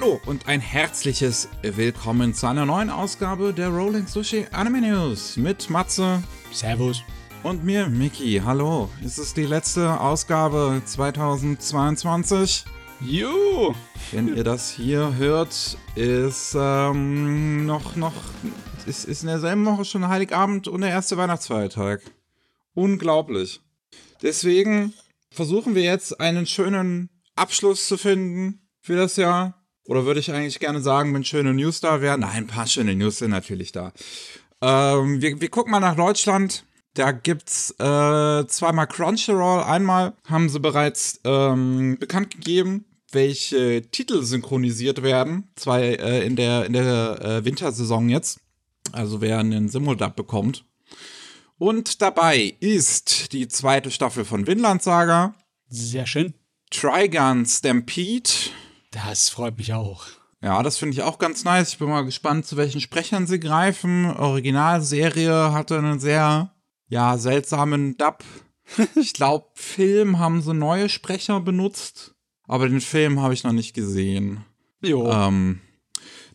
[0.00, 5.68] Hallo und ein herzliches Willkommen zu einer neuen Ausgabe der Rolling Sushi Anime News mit
[5.68, 6.22] Matze.
[6.52, 7.02] Servus.
[7.42, 8.40] Und mir, Miki.
[8.42, 8.88] Hallo.
[9.04, 12.64] Es ist die letzte Ausgabe 2022.
[13.00, 13.74] Juhu.
[14.10, 18.14] Wenn ihr das hier hört, ist ähm, noch, noch,
[18.86, 22.00] ist, ist in derselben Woche schon Heiligabend und der erste Weihnachtsfeiertag.
[22.72, 23.60] Unglaublich.
[24.22, 24.94] Deswegen
[25.30, 29.59] versuchen wir jetzt einen schönen Abschluss zu finden für das Jahr.
[29.90, 32.20] Oder würde ich eigentlich gerne sagen, wenn schöne News da wären?
[32.20, 33.92] Nein, ein paar schöne News sind natürlich da.
[34.62, 36.64] Ähm, wir, wir gucken mal nach Deutschland.
[36.94, 39.64] Da gibt's äh, zweimal Crunchyroll.
[39.64, 45.50] Einmal haben sie bereits ähm, bekannt gegeben, welche Titel synchronisiert werden.
[45.56, 48.38] Zwei äh, in der, in der äh, Wintersaison jetzt.
[48.92, 50.64] Also wer einen Simuldub bekommt.
[51.58, 55.34] Und dabei ist die zweite Staffel von Vinland Saga.
[55.68, 56.34] Sehr schön.
[56.70, 58.30] Trigun Stampede.
[58.90, 60.06] Das freut mich auch.
[60.42, 61.72] Ja, das finde ich auch ganz nice.
[61.72, 64.06] Ich bin mal gespannt, zu welchen Sprechern sie greifen.
[64.06, 66.54] Originalserie hatte einen sehr,
[66.88, 68.24] ja, seltsamen Dub.
[68.96, 73.74] ich glaube, Film haben sie neue Sprecher benutzt, aber den Film habe ich noch nicht
[73.74, 74.44] gesehen.
[74.80, 75.10] Jo.
[75.10, 75.60] Ähm,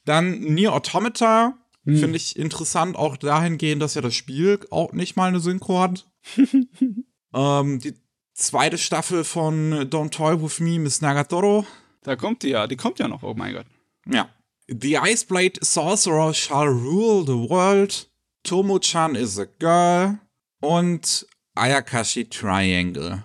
[0.06, 1.58] dann Nier Automata.
[1.88, 6.08] Finde ich interessant, auch dahingehend, dass ja das Spiel auch nicht mal eine Synchro hat.
[7.36, 7.94] ähm, die
[8.34, 11.64] zweite Staffel von Don't Toy With Me, Miss Nagatoro.
[12.06, 13.66] Da kommt die ja, die kommt ja noch, oh mein Gott.
[14.08, 14.30] Ja.
[14.68, 18.08] The Iceblade Sorcerer shall rule the world.
[18.44, 20.20] Tomo-chan is a girl.
[20.62, 23.24] Und Ayakashi Triangle.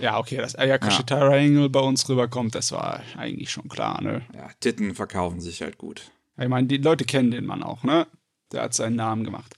[0.00, 4.22] Ja, okay, dass Ayakashi Triangle bei uns rüberkommt, das war eigentlich schon klar, ne?
[4.34, 6.10] Ja, Titten verkaufen sich halt gut.
[6.38, 8.06] Ich meine, die Leute kennen den Mann auch, ne?
[8.52, 9.56] Der hat seinen Namen gemacht.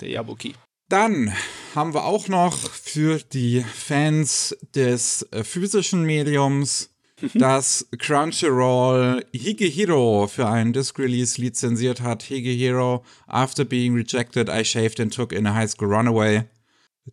[0.00, 0.54] Der Yabuki.
[0.88, 1.32] Dann
[1.74, 6.93] haben wir auch noch für die Fans des äh, physischen Mediums
[7.34, 12.24] das Crunchyroll Higehiro für einen Disc-Release lizenziert hat.
[12.24, 16.44] Higehiro, After Being Rejected, I Shaved and Took in a High School Runaway.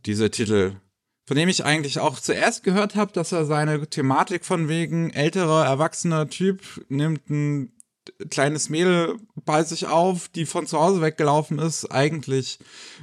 [0.05, 0.77] Dieser Titel,
[1.27, 5.65] von dem ich eigentlich auch zuerst gehört habe, dass er seine Thematik von wegen älterer,
[5.65, 7.73] erwachsener Typ nimmt ein
[8.29, 12.59] kleines Mädel bei sich auf, die von zu Hause weggelaufen ist, eigentlich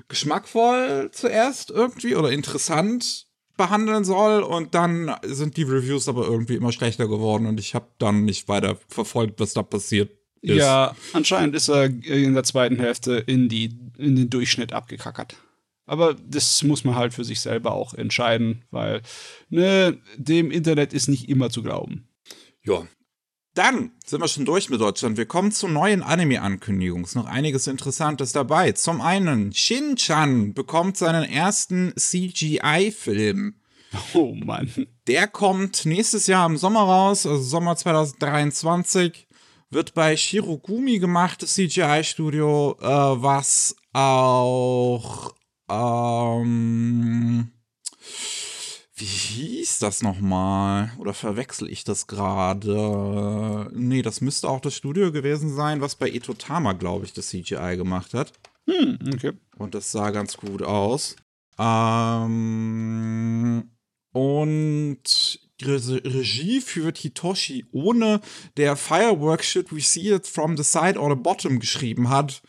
[0.09, 3.28] geschmackvoll zuerst irgendwie oder interessant
[3.59, 7.89] behandeln soll und dann sind die Reviews aber irgendwie immer schlechter geworden und ich habe
[7.99, 10.11] dann nicht weiter verfolgt, was da passiert
[10.41, 10.57] ist.
[10.57, 15.37] Ja, anscheinend ist er in der zweiten Hälfte in, die, in den Durchschnitt abgekackert.
[15.85, 19.03] Aber das muss man halt für sich selber auch entscheiden, weil
[19.49, 22.09] ne, dem Internet ist nicht immer zu glauben.
[22.63, 22.87] Ja.
[23.59, 25.17] Dann sind wir schon durch mit Deutschland.
[25.17, 27.03] Wir kommen zu neuen Anime-Ankündigungen.
[27.03, 28.71] Ist noch einiges Interessantes dabei.
[28.71, 33.57] Zum einen, Shin-Chan bekommt seinen ersten CGI-Film.
[34.15, 34.71] Oh Mann.
[35.09, 39.27] Der kommt nächstes Jahr im Sommer raus, also Sommer 2023.
[39.71, 45.35] Wird bei Shirogumi gemacht, das CGI-Studio, äh, was auch
[45.69, 47.51] ähm,
[48.99, 50.93] wie hieß das nochmal?
[50.99, 53.71] Oder verwechsel ich das gerade?
[53.73, 57.77] Nee, das müsste auch das Studio gewesen sein, was bei Etotama, glaube ich, das CGI
[57.77, 58.33] gemacht hat.
[58.69, 59.33] Hm, okay.
[59.57, 61.17] Und das sah ganz gut aus.
[62.39, 63.71] Ähm,
[64.13, 68.21] und Re- Regie führt Hitoshi ohne
[68.57, 72.43] der Firework Should We See It From the Side or the Bottom geschrieben hat.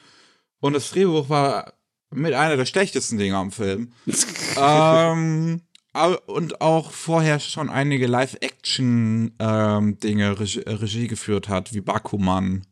[0.59, 1.73] Und das Drehbuch war
[2.11, 3.93] mit einer der schlechtesten Dinge am Film.
[4.57, 5.61] ähm,
[6.05, 12.65] und auch vorher schon einige Live-Action-Dinge Regie, Regie geführt hat, wie Bakuman.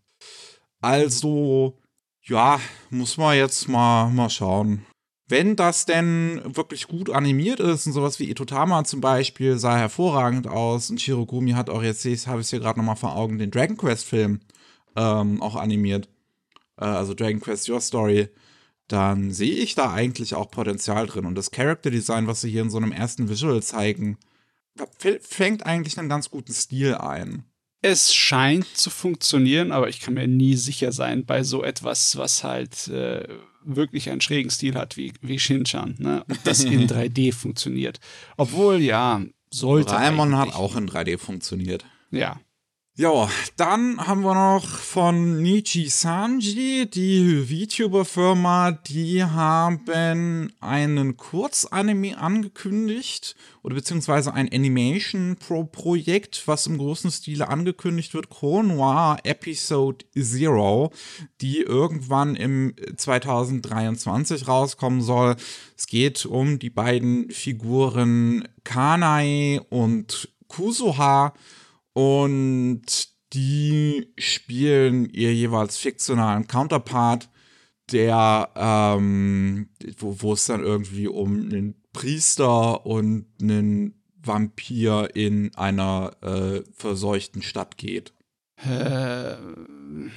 [0.81, 1.77] Also,
[2.23, 4.85] ja, muss man jetzt mal, mal schauen.
[5.29, 10.47] Wenn das denn wirklich gut animiert ist und sowas wie Itotama zum Beispiel sah hervorragend
[10.47, 13.51] aus und Shirogumi hat auch jetzt, ich habe es hier gerade nochmal vor Augen, den
[13.51, 14.39] Dragon Quest Film
[14.95, 16.07] ähm, auch animiert.
[16.79, 18.29] Äh, also Dragon Quest Your Story.
[18.87, 21.25] Dann sehe ich da eigentlich auch Potenzial drin.
[21.25, 24.17] Und das Character Design, was sie hier in so einem ersten Visual zeigen,
[25.21, 27.43] fängt eigentlich einen ganz guten Stil ein.
[27.81, 32.43] Es scheint zu funktionieren, aber ich kann mir nie sicher sein bei so etwas, was
[32.43, 33.27] halt äh,
[33.63, 36.23] wirklich einen schrägen Stil hat wie, wie Shin-Chan, ne?
[36.27, 37.99] Und das in 3D funktioniert.
[38.35, 39.93] Obwohl, ja, sollte.
[39.93, 41.85] Raimon hat auch in 3D funktioniert.
[42.11, 42.39] Ja.
[42.99, 53.35] Ja, dann haben wir noch von Nichi Sanji, die VTuber-Firma, die haben einen Kurzanime angekündigt
[53.61, 60.91] oder beziehungsweise ein Animation-Projekt, was im großen Stile angekündigt wird, Chrome Noir Episode Zero,
[61.39, 65.35] die irgendwann im 2023 rauskommen soll.
[65.77, 71.35] Es geht um die beiden Figuren Kanai und Kusuha,
[71.97, 77.27] und die spielen ihr jeweils fiktionalen Counterpart,
[77.91, 86.11] der, ähm, wo, wo es dann irgendwie um einen Priester und einen Vampir in einer
[86.21, 88.13] äh, verseuchten Stadt geht.
[88.57, 89.37] Äh,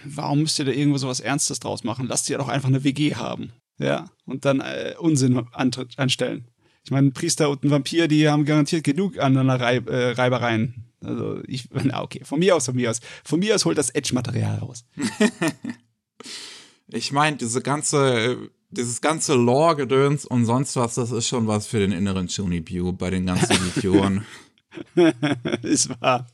[0.05, 2.09] warum müsst ihr da irgendwo sowas Ernstes draus machen?
[2.09, 3.55] Lasst ihr doch einfach eine WG haben.
[3.79, 6.45] Ja, und dann äh, Unsinn anstellen.
[6.85, 10.87] Ich meine, ein Priester und ein Vampir, die haben garantiert genug aneinander Reib, äh, Reibereien.
[11.03, 13.01] Also, ich, na okay, von mir aus, von mir aus.
[13.25, 14.85] Von mir aus holt das Edge-Material raus.
[16.89, 21.79] ich meine, diese ganze, dieses ganze Lore-Gedöns und sonst was, das ist schon was für
[21.79, 24.25] den inneren Junipew bei den ganzen Videoren.
[25.63, 26.27] ist wahr.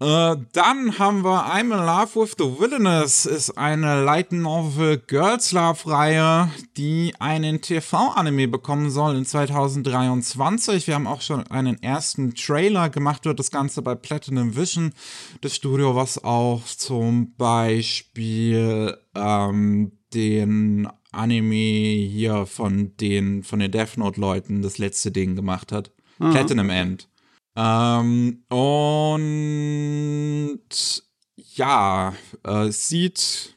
[0.00, 5.52] Äh, dann haben wir I'm in Love with the Wilderness, ist eine Light Novel Girls
[5.52, 10.86] Love Reihe, die einen TV-Anime bekommen soll in 2023.
[10.86, 14.94] Wir haben auch schon einen ersten Trailer gemacht, wird das Ganze bei Platinum Vision,
[15.42, 23.98] das Studio, was auch zum Beispiel ähm, den Anime hier von den, von den Death
[23.98, 25.92] Note-Leuten das letzte Ding gemacht hat.
[26.18, 26.30] Mhm.
[26.30, 27.10] Platinum End.
[27.56, 29.02] Ähm, und
[31.36, 32.14] ja,
[32.46, 33.56] äh, es sieht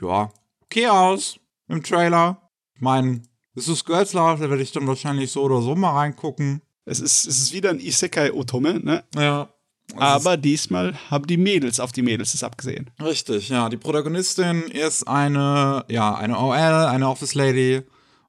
[0.00, 0.30] ja
[0.62, 1.38] okay aus
[1.68, 2.50] im Trailer.
[2.74, 3.22] Ich meine,
[3.54, 6.62] es ist Girls Love, da werde ich dann wahrscheinlich so oder so mal reingucken.
[6.84, 9.04] Es ist, es ist wieder ein Isekai-Otome, ne?
[9.16, 9.48] Ja.
[9.96, 12.90] Aber diesmal haben die Mädels auf die Mädels es abgesehen.
[13.00, 13.68] Richtig, ja.
[13.68, 17.82] Die Protagonistin ist eine, ja, eine OL, eine Office Lady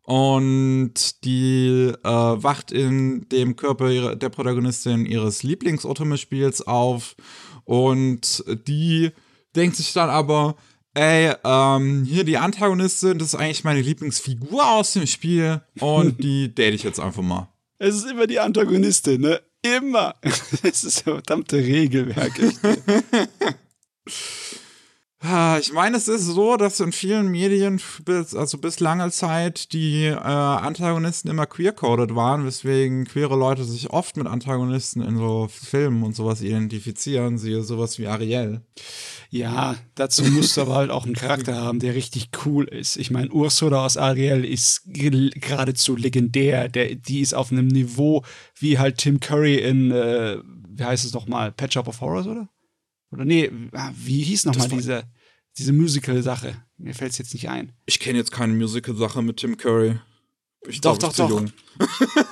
[0.07, 7.18] und die äh, wacht in dem Körper ihrer, der Protagonistin ihres Lieblings-Otome-Spiels auf.
[7.65, 9.12] Und die
[9.54, 10.56] denkt sich dann aber,
[10.94, 15.59] ey, ähm, hier die Antagonistin, das ist eigentlich meine Lieblingsfigur aus dem Spiel.
[15.81, 17.50] Und die date ich jetzt einfach mal.
[17.77, 19.42] Es ist immer die Antagonistin, ne?
[19.62, 20.15] Immer.
[20.63, 22.31] Das ist ein verdammte Regelwerk.
[25.59, 30.06] Ich meine, es ist so, dass in vielen Medien, bis, also bis lange Zeit, die
[30.06, 36.03] äh, Antagonisten immer queer-coded waren, weswegen queere Leute sich oft mit Antagonisten in so Filmen
[36.03, 38.62] und sowas identifizieren, siehe sowas wie Ariel.
[39.29, 42.95] Ja, dazu musst du aber halt auch einen Charakter haben, der richtig cool ist.
[42.97, 46.69] Ich meine, Ursula aus Ariel ist geradezu legendär.
[46.69, 48.24] Der, die ist auf einem Niveau
[48.59, 50.38] wie halt Tim Curry in, äh,
[50.69, 52.47] wie heißt es nochmal, Patch Up of Horrors, oder?
[53.12, 55.03] Oder nee, ah, wie hieß nochmal diese,
[55.57, 56.62] diese Musical-Sache?
[56.77, 57.74] Mir fällt es jetzt nicht ein.
[57.86, 60.00] Ich kenne jetzt keine Musical-Sache mit Tim Curry.
[60.68, 61.45] Ich doch, glaub, doch, doch.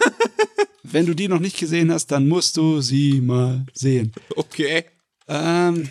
[0.84, 4.14] Wenn du die noch nicht gesehen hast, dann musst du sie mal sehen.
[4.36, 4.86] Okay.
[5.28, 5.90] Ähm,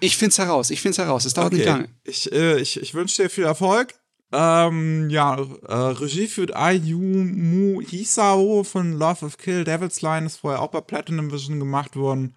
[0.00, 1.24] ich find's heraus, ich find's heraus.
[1.24, 1.56] Es dauert okay.
[1.56, 1.88] nicht lange.
[2.04, 3.94] Ich, äh, ich, ich wünsche dir viel Erfolg.
[4.32, 5.36] Ähm, ja,
[5.68, 10.80] äh, Regie führt Ayumu Hisao von Love of Kill, Devil's Line ist vorher auch bei
[10.80, 12.34] Platinum Vision gemacht worden.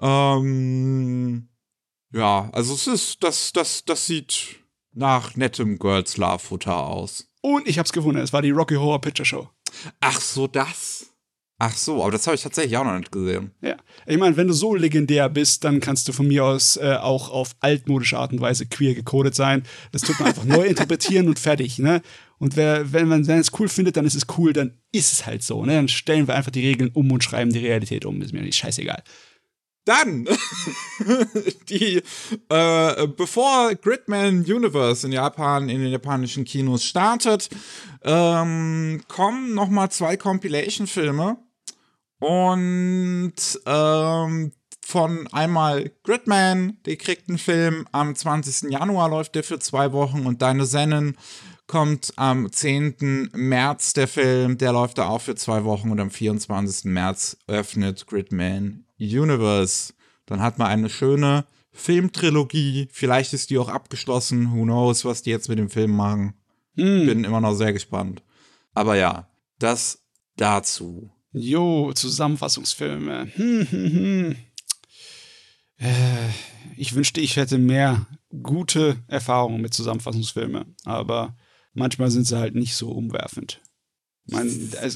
[0.00, 1.48] Ähm,
[2.12, 4.56] ja, also es ist, das, das, das sieht
[4.92, 7.28] nach nettem Girls Love Futter aus.
[7.40, 9.48] Und ich hab's gefunden, es war die Rocky Horror Picture Show.
[10.00, 11.06] Ach so, das.
[11.60, 13.50] Ach so, aber das habe ich tatsächlich auch noch nicht gesehen.
[13.60, 13.76] Ja,
[14.06, 17.30] ich meine, wenn du so legendär bist, dann kannst du von mir aus äh, auch
[17.30, 19.64] auf altmodische Art und Weise queer gecodet sein.
[19.90, 22.00] Das tut man einfach neu interpretieren und fertig, ne?
[22.38, 25.42] Und wer, wenn man es cool findet, dann ist es cool, dann ist es halt
[25.42, 25.74] so, ne?
[25.74, 28.22] Dann stellen wir einfach die Regeln um und schreiben die Realität um.
[28.22, 29.02] Ist mir nicht scheißegal.
[29.88, 30.28] Dann,
[31.70, 32.02] die,
[32.50, 37.48] äh, bevor Gridman Universe in Japan, in den japanischen Kinos startet,
[38.02, 41.38] ähm, kommen nochmal zwei Compilation-Filme.
[42.18, 44.52] Und ähm,
[44.84, 48.70] von einmal Gridman, der kriegt einen Film, am 20.
[48.70, 51.16] Januar läuft der für zwei Wochen und Deine Sennen
[51.66, 53.30] kommt am 10.
[53.32, 56.84] März der Film, der läuft da auch für zwei Wochen und am 24.
[56.84, 59.94] März öffnet Gridman Universe.
[60.26, 62.88] Dann hat man eine schöne Filmtrilogie.
[62.90, 64.52] Vielleicht ist die auch abgeschlossen.
[64.52, 66.34] Who knows, was die jetzt mit dem Film machen.
[66.74, 67.06] Hm.
[67.06, 68.22] Bin immer noch sehr gespannt.
[68.74, 69.28] Aber ja,
[69.58, 70.02] das
[70.36, 71.10] dazu.
[71.32, 73.28] Jo, Zusammenfassungsfilme.
[73.34, 74.36] Hm, hm, hm.
[75.78, 76.28] Äh,
[76.76, 78.06] ich wünschte, ich hätte mehr
[78.42, 81.36] gute Erfahrungen mit Zusammenfassungsfilmen, aber
[81.72, 83.60] manchmal sind sie halt nicht so umwerfend.
[84.26, 84.50] Man,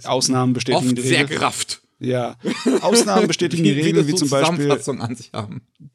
[0.04, 1.16] Ausnahmen bestätigen Oft die Regel.
[1.16, 1.82] sehr gerafft.
[2.02, 2.37] Ja,
[2.80, 4.76] Ausnahmen bestätigen die Regel, wie zum Beispiel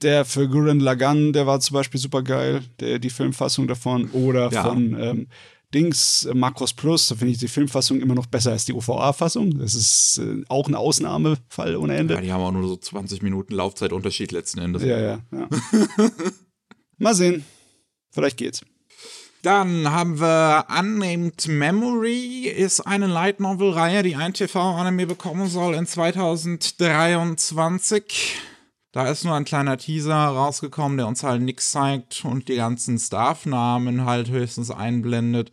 [0.01, 4.49] der für Gurren Lagann, der war zum Beispiel super geil, der, die Filmfassung davon, oder
[4.51, 4.63] ja.
[4.63, 5.27] von ähm,
[5.73, 9.57] Dings, äh, Macros Plus, da finde ich die Filmfassung immer noch besser als die OVA-Fassung.
[9.59, 12.13] Das ist äh, auch ein Ausnahmefall ohne Ende.
[12.13, 14.83] Ja, die haben auch nur so 20 Minuten Laufzeitunterschied letzten Endes.
[14.83, 15.49] Ja, ja, ja.
[16.97, 17.43] Mal sehen.
[18.11, 18.61] Vielleicht geht's.
[19.43, 25.75] Dann haben wir Unnamed Memory, ist eine Light Novel Reihe, die ein TV-Anime bekommen soll
[25.75, 28.39] in 2023.
[28.91, 32.97] Da ist nur ein kleiner Teaser rausgekommen, der uns halt nichts zeigt und die ganzen
[32.97, 35.51] Staff-Namen halt höchstens einblendet.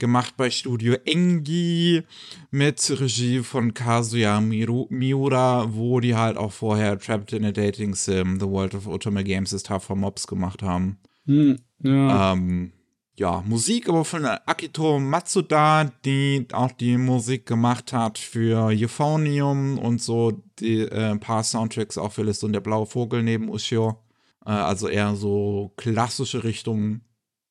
[0.00, 2.02] Gemacht bei Studio Engi
[2.50, 8.40] mit Regie von Kazuya Miura, wo die halt auch vorher Trapped in a Dating Sim,
[8.40, 10.98] The World of Ultimate Games ist Tough for Mobs gemacht haben.
[11.26, 12.32] Hm, ja.
[12.32, 12.72] Ähm,
[13.20, 20.00] ja, Musik aber von Akito Matsuda, die auch die Musik gemacht hat für Euphonium und
[20.00, 24.02] so die äh, paar Soundtracks auch für List und der blaue Vogel neben Ushio.
[24.46, 27.02] Äh, also eher so klassische Richtung.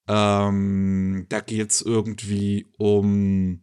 [0.07, 3.61] Ähm, da geht's irgendwie um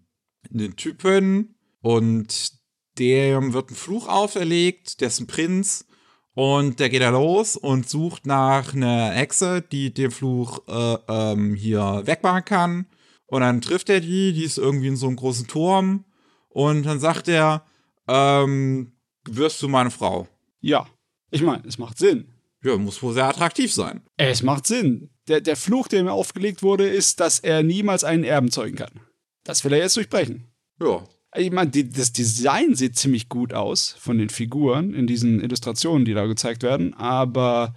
[0.49, 2.53] einen Typen und
[3.01, 5.89] dem wird ein Fluch auferlegt, der ist ein Prinz
[6.37, 11.55] und der geht da los und sucht nach einer Hexe, die den Fluch äh, ähm,
[11.55, 12.87] hier wegmachen kann.
[13.25, 16.05] Und dann trifft er die, die ist irgendwie in so einem großen Turm.
[16.51, 17.65] Und dann sagt er,
[18.07, 18.93] ähm,
[19.27, 20.29] wirst du meine Frau?
[20.61, 20.87] Ja.
[21.31, 22.29] Ich meine, es macht Sinn.
[22.63, 24.03] Ja, muss wohl sehr attraktiv sein.
[24.19, 25.09] Es macht Sinn.
[25.29, 29.01] Der, der Fluch, der mir aufgelegt wurde, ist, dass er niemals einen Erben zeugen kann.
[29.43, 30.45] Das will er jetzt durchbrechen.
[30.83, 31.03] Ja,
[31.37, 36.05] ich meine, die, das Design sieht ziemlich gut aus von den Figuren in diesen Illustrationen,
[36.05, 37.75] die da gezeigt werden, aber.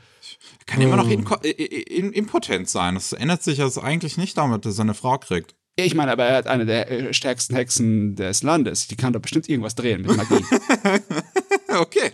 [0.66, 2.94] Kann immer noch inko- in, impotent sein.
[2.96, 5.56] Das ändert sich also eigentlich nicht damit, dass er eine Frau kriegt.
[5.76, 8.88] Ich meine, aber er hat eine der äh, stärksten Hexen des Landes.
[8.88, 10.44] Die kann doch bestimmt irgendwas drehen mit Magie.
[11.80, 12.12] okay.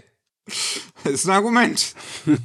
[1.03, 1.95] Ist ein Argument.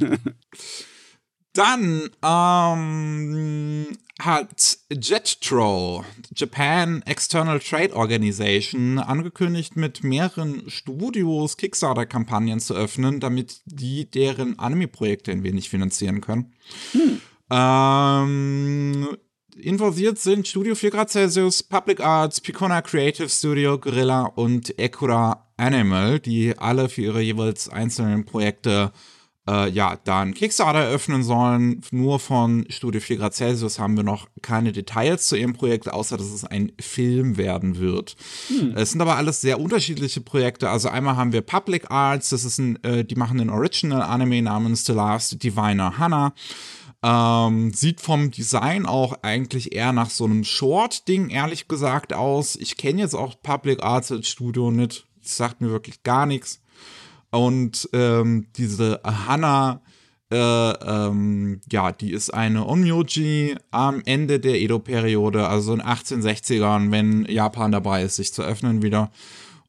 [1.52, 3.86] Dann ähm,
[4.20, 6.04] hat JETRO,
[6.34, 15.32] Japan External Trade Organization, angekündigt, mit mehreren Studios Kickstarter-Kampagnen zu öffnen, damit die deren Anime-Projekte
[15.32, 16.52] ein wenig finanzieren können.
[16.92, 17.20] Hm.
[17.50, 19.16] Ähm,
[19.56, 26.20] involviert sind Studio 4 Grad Celsius, Public Arts, Picona Creative Studio, Gorilla und Ekura Animal,
[26.20, 31.82] die alle für ihre jeweils einzelnen Projekte äh, ja, dann Kickstarter eröffnen sollen.
[31.90, 36.16] Nur von Studio 4 Grad Celsius haben wir noch keine Details zu ihrem Projekt, außer
[36.16, 38.16] dass es ein Film werden wird.
[38.48, 38.74] Hm.
[38.76, 40.70] Es sind aber alles sehr unterschiedliche Projekte.
[40.70, 44.42] Also einmal haben wir Public Arts, das ist ein, äh, die machen einen Original Anime
[44.42, 46.32] namens The Last Diviner Hannah.
[47.02, 52.56] Ähm, sieht vom Design auch eigentlich eher nach so einem Short-Ding, ehrlich gesagt, aus.
[52.56, 55.06] Ich kenne jetzt auch Public Arts als Studio nicht.
[55.22, 56.59] Das sagt mir wirklich gar nichts.
[57.30, 59.82] Und ähm, diese Hana,
[60.32, 66.90] äh, ähm, ja, die ist eine Onmyoji am Ende der Edo-Periode, also in den 1860ern,
[66.90, 69.10] wenn Japan dabei ist, sich zu öffnen wieder.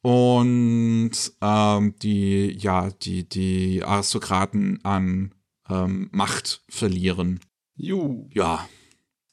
[0.01, 5.35] Und ähm, die, ja, die, die Aristokraten an
[5.69, 7.39] ähm, Macht verlieren.
[7.75, 8.27] Juhu.
[8.33, 8.67] Ja,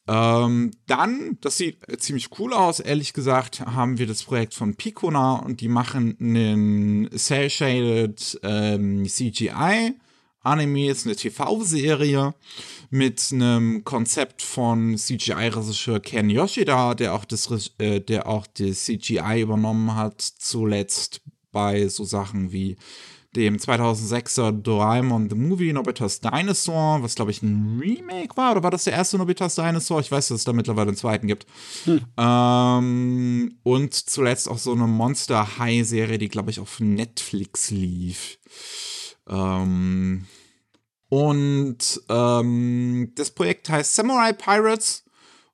[0.09, 5.37] ähm, dann, das sieht ziemlich cool aus, ehrlich gesagt, haben wir das Projekt von Picona
[5.37, 9.93] und die machen einen Cell-Shaded ähm, CGI.
[10.41, 12.35] Anime ist eine TV-Serie
[12.88, 19.43] mit einem Konzept von CGI-Regisseur Ken Yoshida, der auch das, äh, der auch das CGI
[19.43, 21.21] übernommen hat, zuletzt
[21.53, 22.79] bei so Sachen wie
[23.37, 28.71] dem 2006er Doraemon The Movie Nobitas Dinosaur, was glaube ich ein Remake war, oder war
[28.71, 30.01] das der erste Nobitas Dinosaur?
[30.01, 31.47] Ich weiß, dass es da mittlerweile einen zweiten gibt.
[31.85, 32.01] Hm.
[32.17, 38.39] Ähm, und zuletzt auch so eine Monster High Serie, die glaube ich auf Netflix lief.
[39.29, 40.27] Ähm,
[41.11, 45.05] und ähm, das Projekt heißt Samurai Pirates.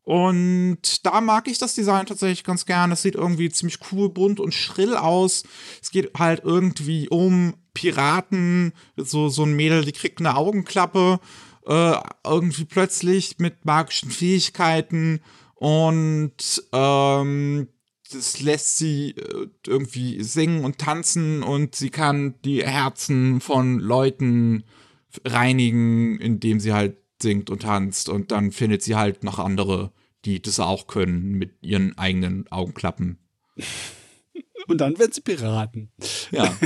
[0.04, 2.92] Und da mag ich das Design tatsächlich ganz gern.
[2.92, 5.44] Es sieht irgendwie ziemlich cool, bunt und schrill aus.
[5.82, 11.20] Es geht halt irgendwie um Piraten, so, so ein Mädel, die kriegt eine Augenklappe,
[11.66, 15.20] äh, irgendwie plötzlich mit magischen Fähigkeiten
[15.54, 17.68] und ähm,
[18.12, 24.64] das lässt sie äh, irgendwie singen und tanzen und sie kann die Herzen von Leuten
[25.25, 29.92] reinigen, indem sie halt singt und tanzt und dann findet sie halt noch andere,
[30.25, 33.18] die das auch können mit ihren eigenen Augenklappen.
[34.66, 35.92] Und dann werden sie Piraten.
[36.30, 36.56] Ja.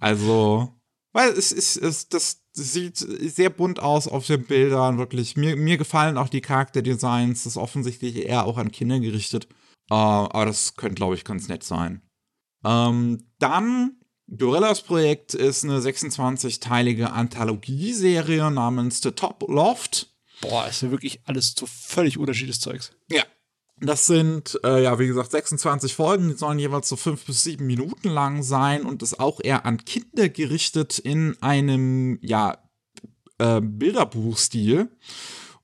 [0.00, 0.72] Also,
[1.12, 5.36] weil es ist, es, das sieht sehr bunt aus auf den Bildern, wirklich.
[5.36, 9.48] Mir, mir gefallen auch die Charakterdesigns, das ist offensichtlich eher auch an Kinder gerichtet.
[9.90, 12.02] Uh, aber das könnte, glaube ich, ganz nett sein.
[12.64, 14.00] Ähm, dann,
[14.34, 20.08] Gorillas Projekt ist eine 26-teilige Anthologieserie namens The Top Loft.
[20.40, 22.92] Boah, ist ja wirklich alles so völlig unterschiedliches Zeugs.
[23.10, 23.22] Ja,
[23.80, 27.66] das sind, äh, ja, wie gesagt, 26 Folgen, die sollen jeweils so fünf bis sieben
[27.66, 32.58] Minuten lang sein und ist auch eher an Kinder gerichtet in einem, ja,
[33.38, 34.88] äh, Bilderbuchstil.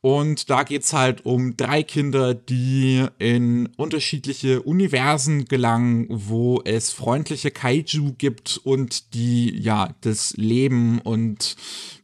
[0.03, 7.53] Und da geht's halt um drei Kinder, die in unterschiedliche Universen gelangen, wo es freundliche
[7.53, 11.55] Kaiju gibt und die ja das Leben und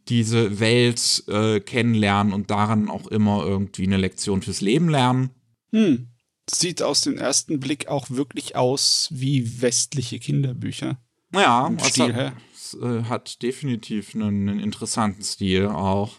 [0.09, 5.31] diese Welt äh, kennenlernen und daran auch immer irgendwie eine Lektion fürs Leben lernen.
[5.73, 6.07] Hm.
[6.49, 10.99] Sieht aus dem ersten Blick auch wirklich aus wie westliche Kinderbücher.
[11.35, 16.12] Ja, Im es Stil hat, es, äh, hat definitiv einen, einen interessanten Stil auch.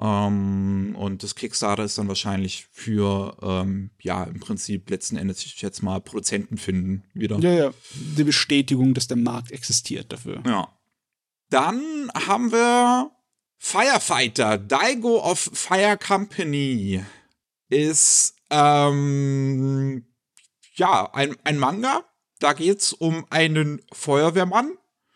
[0.00, 5.62] Ähm, und das Kickstarter ist dann wahrscheinlich für, ähm, ja, im Prinzip letzten Endes, ich
[5.62, 7.38] jetzt mal Produzenten finden wieder.
[7.38, 7.74] Ja, ja.
[8.16, 10.42] Die Bestätigung, dass der Markt existiert dafür.
[10.46, 10.68] Ja.
[11.50, 13.10] Dann haben wir
[13.58, 17.04] Firefighter, Daigo of Fire Company.
[17.68, 20.06] Ist, ähm,
[20.74, 22.04] ja, ein, ein Manga.
[22.40, 24.72] Da geht's um einen Feuerwehrmann.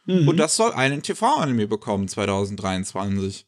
[0.06, 0.28] Mhm.
[0.28, 3.44] Und das soll einen TV-Anime bekommen 2023.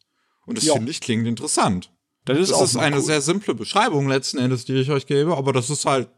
[0.47, 0.75] Und das Ja.
[0.75, 1.91] finde ich klingt interessant.
[2.25, 3.03] das ist Das ist eine cool.
[3.03, 6.09] sehr simple Beschreibung letzten Endes, die ich euch gebe, aber das ist halt.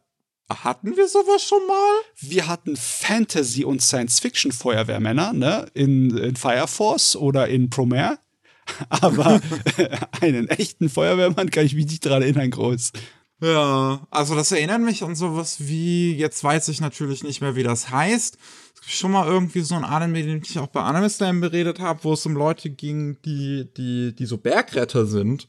[0.51, 1.93] Hatten wir sowas schon mal?
[2.19, 5.67] Wir hatten Fantasy- und Science-Fiction-Feuerwehrmänner, ne?
[5.75, 8.19] In, in Fire Force oder in Promare.
[8.91, 9.41] Aber
[10.21, 12.93] einen echten Feuerwehrmann kann ich mich nicht dran erinnern, groß.
[13.41, 17.65] Ja, also das erinnert mich an sowas wie, jetzt weiß ich natürlich nicht mehr, wie
[17.65, 18.37] das heißt.
[18.85, 22.15] Schon mal irgendwie so ein Anime, den ich auch bei Anime Slam beredet habe, wo
[22.15, 25.49] es um Leute ging, die, die, die so Bergretter sind.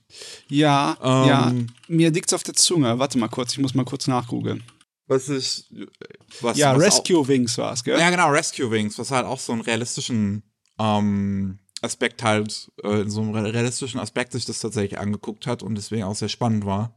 [0.50, 1.28] Ja, Ähm.
[1.28, 1.54] ja.
[1.88, 3.00] Mir liegt's auf der Zunge.
[3.00, 4.64] Warte mal kurz, ich muss mal kurz nachgoogeln.
[5.08, 5.66] Was ich.
[6.42, 8.00] Was, Ja, was Rescue Wings war's, Auch, gell?
[8.00, 10.44] ja, genau, Rescue Wings, was halt auch so einen realistischen
[10.80, 15.64] ähm, Aspekt halt, äh, in so einem re- realistischen Aspekt sich das tatsächlich angeguckt hat
[15.64, 16.96] und deswegen auch sehr spannend war.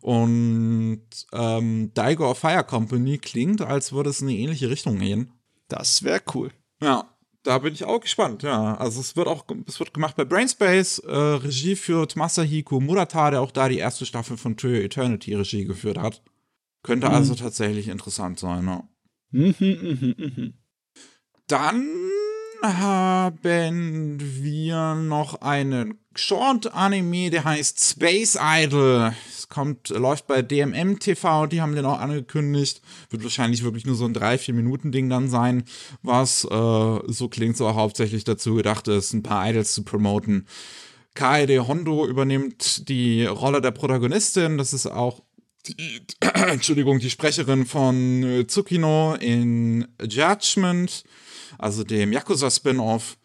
[0.00, 5.32] Und ähm, Daigo of Fire Company klingt, als würde es in eine ähnliche Richtung gehen.
[5.68, 6.52] Das wäre cool.
[6.80, 8.76] Ja, da bin ich auch gespannt, ja.
[8.76, 13.40] Also es wird auch, es wird gemacht bei Brainspace, äh, Regie führt Masahiko Murata, der
[13.40, 16.22] auch da die erste Staffel von Toyo Eternity Regie geführt hat.
[16.82, 18.82] Könnte also tatsächlich interessant sein, ne?
[19.30, 20.54] Mhm, mhm, mhm.
[21.48, 21.88] Dann
[22.62, 29.12] haben wir noch einen Short-Anime, der heißt Space Idol.
[29.48, 32.82] Kommt, läuft bei DMM TV, die haben den auch angekündigt.
[33.10, 35.64] Wird wahrscheinlich wirklich nur so ein 3-4-Minuten-Ding dann sein,
[36.02, 40.46] was äh, so klingt, so hauptsächlich dazu gedacht ist, ein paar Idols zu promoten.
[41.14, 44.58] Kaede Hondo übernimmt die Rolle der Protagonistin.
[44.58, 45.22] Das ist auch
[45.66, 51.04] die, Entschuldigung, die Sprecherin von äh, Tsukino in Judgment,
[51.58, 53.16] also dem Yakuza-Spin-Off.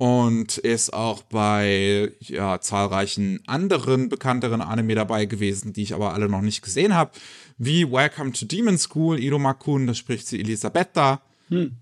[0.00, 6.26] Und ist auch bei ja, zahlreichen anderen bekannteren Anime dabei gewesen, die ich aber alle
[6.26, 7.10] noch nicht gesehen habe.
[7.58, 11.20] Wie Welcome to Demon School, Iromakun, da spricht sie Elisabetta.
[11.50, 11.76] Ähm,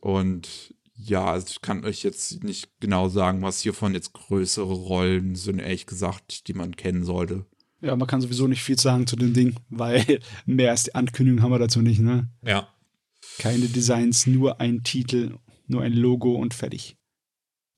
[0.00, 5.36] und ja, also ich kann euch jetzt nicht genau sagen, was hiervon jetzt größere Rollen
[5.36, 7.46] sind, ehrlich gesagt, die man kennen sollte.
[7.80, 11.42] Ja, man kann sowieso nicht viel sagen zu dem Ding, weil mehr als die Ankündigung
[11.42, 12.28] haben wir dazu nicht, ne?
[12.42, 12.66] Ja.
[13.38, 16.96] Keine Designs, nur ein Titel, nur ein Logo und fertig.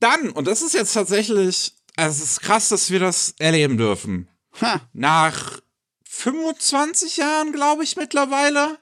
[0.01, 4.29] Dann, und das ist jetzt tatsächlich, also es ist krass, dass wir das erleben dürfen.
[4.61, 4.81] Ha!
[4.92, 5.61] Nach
[6.05, 8.79] 25 Jahren, glaube ich, mittlerweile,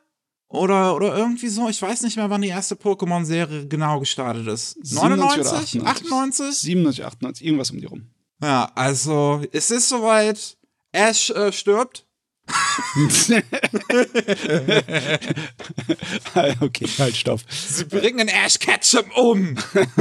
[0.49, 1.69] Oder, oder irgendwie so.
[1.69, 4.77] Ich weiß nicht mehr, wann die erste Pokémon-Serie genau gestartet ist.
[4.93, 5.83] 99?
[5.85, 6.59] 98?
[6.59, 8.11] 97, 98, irgendwas um die rum.
[8.41, 10.57] Ja, also es ist soweit.
[10.93, 12.06] Ash äh, stirbt.
[16.61, 17.41] okay, halt, stopp.
[17.49, 19.57] Sie bringen Ash Ketchum um.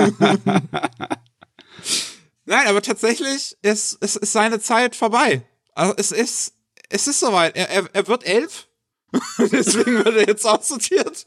[2.46, 5.44] Nein, aber tatsächlich ist, ist, ist seine Zeit vorbei.
[5.74, 6.54] Also es ist,
[6.90, 7.56] es ist soweit.
[7.56, 8.68] Er, er, er wird elf.
[9.38, 11.26] Deswegen wird er jetzt aussortiert.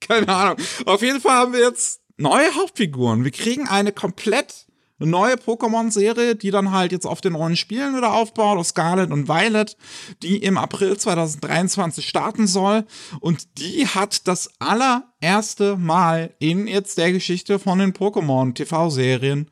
[0.00, 0.56] Keine Ahnung.
[0.86, 3.24] Auf jeden Fall haben wir jetzt neue Hauptfiguren.
[3.24, 4.66] Wir kriegen eine komplett
[5.10, 9.28] neue Pokémon-Serie, die dann halt jetzt auf den neuen Spielen wieder aufbaut, auf Scarlet und
[9.28, 9.76] Violet,
[10.22, 12.84] die im April 2023 starten soll.
[13.20, 19.50] Und die hat das allererste Mal in jetzt der Geschichte von den Pokémon-TV-Serien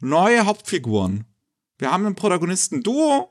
[0.00, 1.24] neue Hauptfiguren.
[1.78, 3.30] Wir haben einen Protagonisten-Duo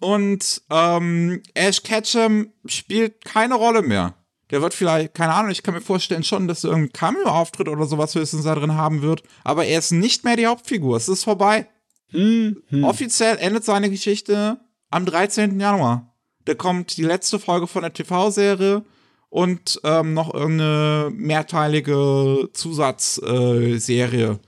[0.00, 4.14] und ähm, Ash Ketchum spielt keine Rolle mehr.
[4.50, 7.84] Der wird vielleicht, keine Ahnung, ich kann mir vorstellen schon, dass er irgendein Cameo-Auftritt oder
[7.84, 9.22] sowas höchstens da drin haben wird.
[9.44, 10.96] Aber er ist nicht mehr die Hauptfigur.
[10.96, 11.68] Es ist vorbei.
[12.10, 12.84] Hm, hm.
[12.84, 14.58] Offiziell endet seine Geschichte
[14.90, 15.60] am 13.
[15.60, 16.14] Januar.
[16.46, 18.82] Da kommt die letzte Folge von der TV-Serie
[19.28, 24.38] und ähm, noch irgendeine mehrteilige Zusatzserie, äh,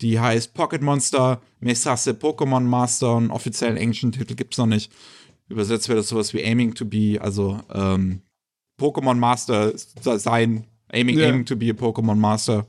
[0.00, 3.16] die heißt Pocket Monster Mesase Pokémon Master.
[3.16, 4.90] Einen offiziellen englischen Titel gibt's noch nicht.
[5.50, 8.22] Übersetzt wird das sowas wie Aiming to Be, also ähm,
[8.80, 11.28] Pokémon Master sein, aiming, yeah.
[11.28, 12.66] aiming to be a Pokémon Master.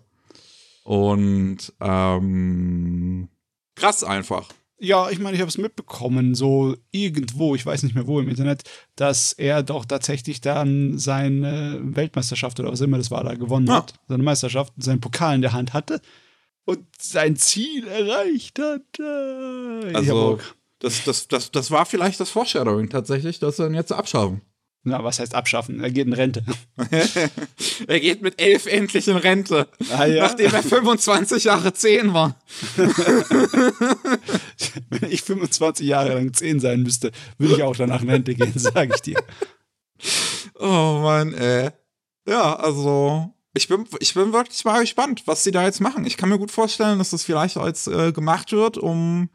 [0.84, 3.30] Und ähm,
[3.76, 4.50] krass einfach.
[4.84, 8.28] Ja, ich meine, ich habe es mitbekommen, so irgendwo, ich weiß nicht mehr wo im
[8.28, 8.63] Internet,
[8.95, 13.76] dass er doch tatsächlich dann seine Weltmeisterschaft oder was immer das war, da gewonnen ja.
[13.76, 13.93] hat.
[14.08, 16.02] Seine Meisterschaft, seinen Pokal in der Hand hatte
[16.65, 19.00] und sein Ziel erreicht hat.
[19.93, 20.39] Also,
[20.80, 24.41] das, das, das, das war vielleicht das Foreshadowing tatsächlich, dass er ihn jetzt abschaffen.
[24.84, 25.80] Na, was heißt abschaffen?
[25.80, 26.44] Er geht in Rente.
[27.88, 29.67] er geht mit elf endlich in Rente.
[29.91, 30.24] Ah, ja?
[30.24, 32.36] Nachdem er 25 Jahre 10 war.
[34.89, 38.54] Wenn ich 25 Jahre lang 10 sein müsste, würde ich auch danach in Rente gehen,
[38.56, 39.22] sage ich dir.
[40.56, 41.70] Oh Mann, ey.
[42.28, 46.06] Ja, also ich bin, ich bin wirklich mal gespannt, was sie da jetzt machen.
[46.06, 49.30] Ich kann mir gut vorstellen, dass das vielleicht als äh, gemacht wird, um,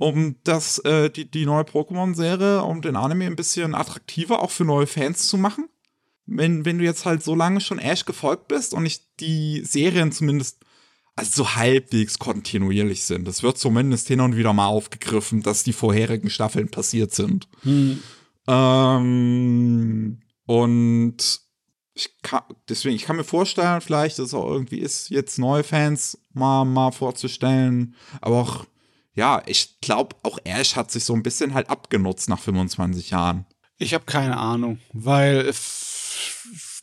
[0.00, 4.64] um das, äh, die, die neue Pokémon-Serie, um den Anime ein bisschen attraktiver auch für
[4.64, 5.68] neue Fans zu machen.
[6.24, 10.10] Wenn, wenn du jetzt halt so lange schon Ash gefolgt bist und nicht die Serien
[10.10, 10.64] zumindest
[11.16, 13.28] also so halbwegs kontinuierlich sind.
[13.28, 17.46] Es wird zumindest hin und wieder mal aufgegriffen, dass die vorherigen Staffeln passiert sind.
[17.62, 18.02] Hm.
[18.46, 21.40] Ähm, und
[21.92, 25.62] ich kann, deswegen, ich kann mir vorstellen, vielleicht, dass es auch irgendwie ist, jetzt neue
[25.62, 27.94] Fans mal, mal vorzustellen.
[28.22, 28.64] Aber auch,
[29.14, 33.46] ja, ich glaube, auch Ash hat sich so ein bisschen halt abgenutzt nach 25 Jahren.
[33.78, 35.52] Ich habe keine Ahnung, weil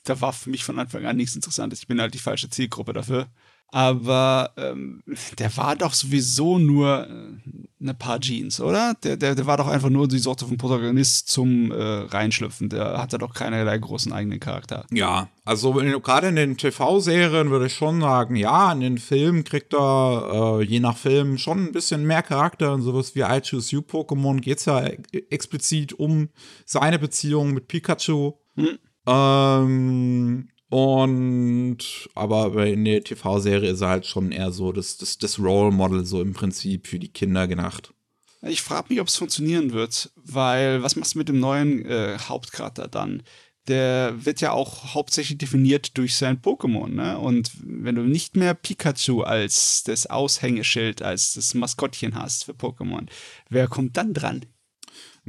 [0.04, 1.80] da war für mich von Anfang an nichts Interessantes.
[1.80, 3.28] Ich bin halt die falsche Zielgruppe dafür.
[3.70, 5.04] Aber ähm,
[5.40, 8.94] der war doch sowieso nur äh, eine paar Jeans, oder?
[9.04, 12.70] Der, der, der war doch einfach nur die Sorte von Protagonist zum äh, Reinschlüpfen.
[12.70, 14.86] Der hatte doch keinerlei großen eigenen Charakter.
[14.92, 19.74] Ja, also gerade in den TV-Serien würde ich schon sagen, ja, in den Filmen kriegt
[19.74, 22.74] er äh, je nach Film schon ein bisschen mehr Charakter.
[22.74, 24.90] Und sowas wie I Choose You Pokémon geht es ja
[25.30, 26.30] explizit um
[26.66, 28.34] seine Beziehung mit Pikachu.
[28.56, 28.80] Hm.
[29.06, 31.78] Ähm, und
[32.14, 36.06] aber in der TV-Serie ist er halt schon eher so das, das, das Role Model,
[36.06, 37.94] so im Prinzip für die Kinder gedacht.
[38.42, 42.18] Ich frage mich, ob es funktionieren wird, weil was machst du mit dem neuen äh,
[42.20, 43.24] Hauptcharakter dann?
[43.68, 47.18] Der wird ja auch hauptsächlich definiert durch sein Pokémon, ne?
[47.18, 53.08] Und wenn du nicht mehr Pikachu als das Aushängeschild, als das Maskottchen hast für Pokémon,
[53.50, 54.46] wer kommt dann dran?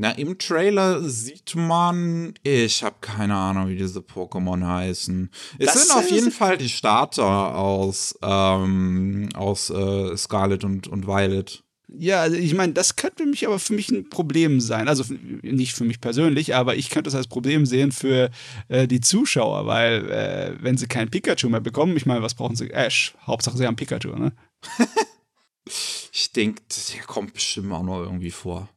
[0.01, 5.29] Na, im Trailer sieht man, ich habe keine Ahnung, wie diese Pokémon heißen.
[5.59, 11.09] Es das sind auf jeden Fall die Starter aus, ähm, aus äh, Scarlet und, und
[11.09, 11.65] Violet.
[11.89, 14.87] Ja, also ich meine, das könnte mich aber für mich ein Problem sein.
[14.87, 15.03] Also
[15.43, 18.31] nicht für mich persönlich, aber ich könnte das als Problem sehen für
[18.69, 22.55] äh, die Zuschauer, weil äh, wenn sie kein Pikachu mehr bekommen, ich meine, was brauchen
[22.55, 22.71] sie?
[22.71, 23.17] Ash.
[23.27, 24.33] Hauptsache sie haben Pikachu, ne?
[26.13, 26.63] ich denke,
[26.95, 28.69] der kommt bestimmt auch noch irgendwie vor.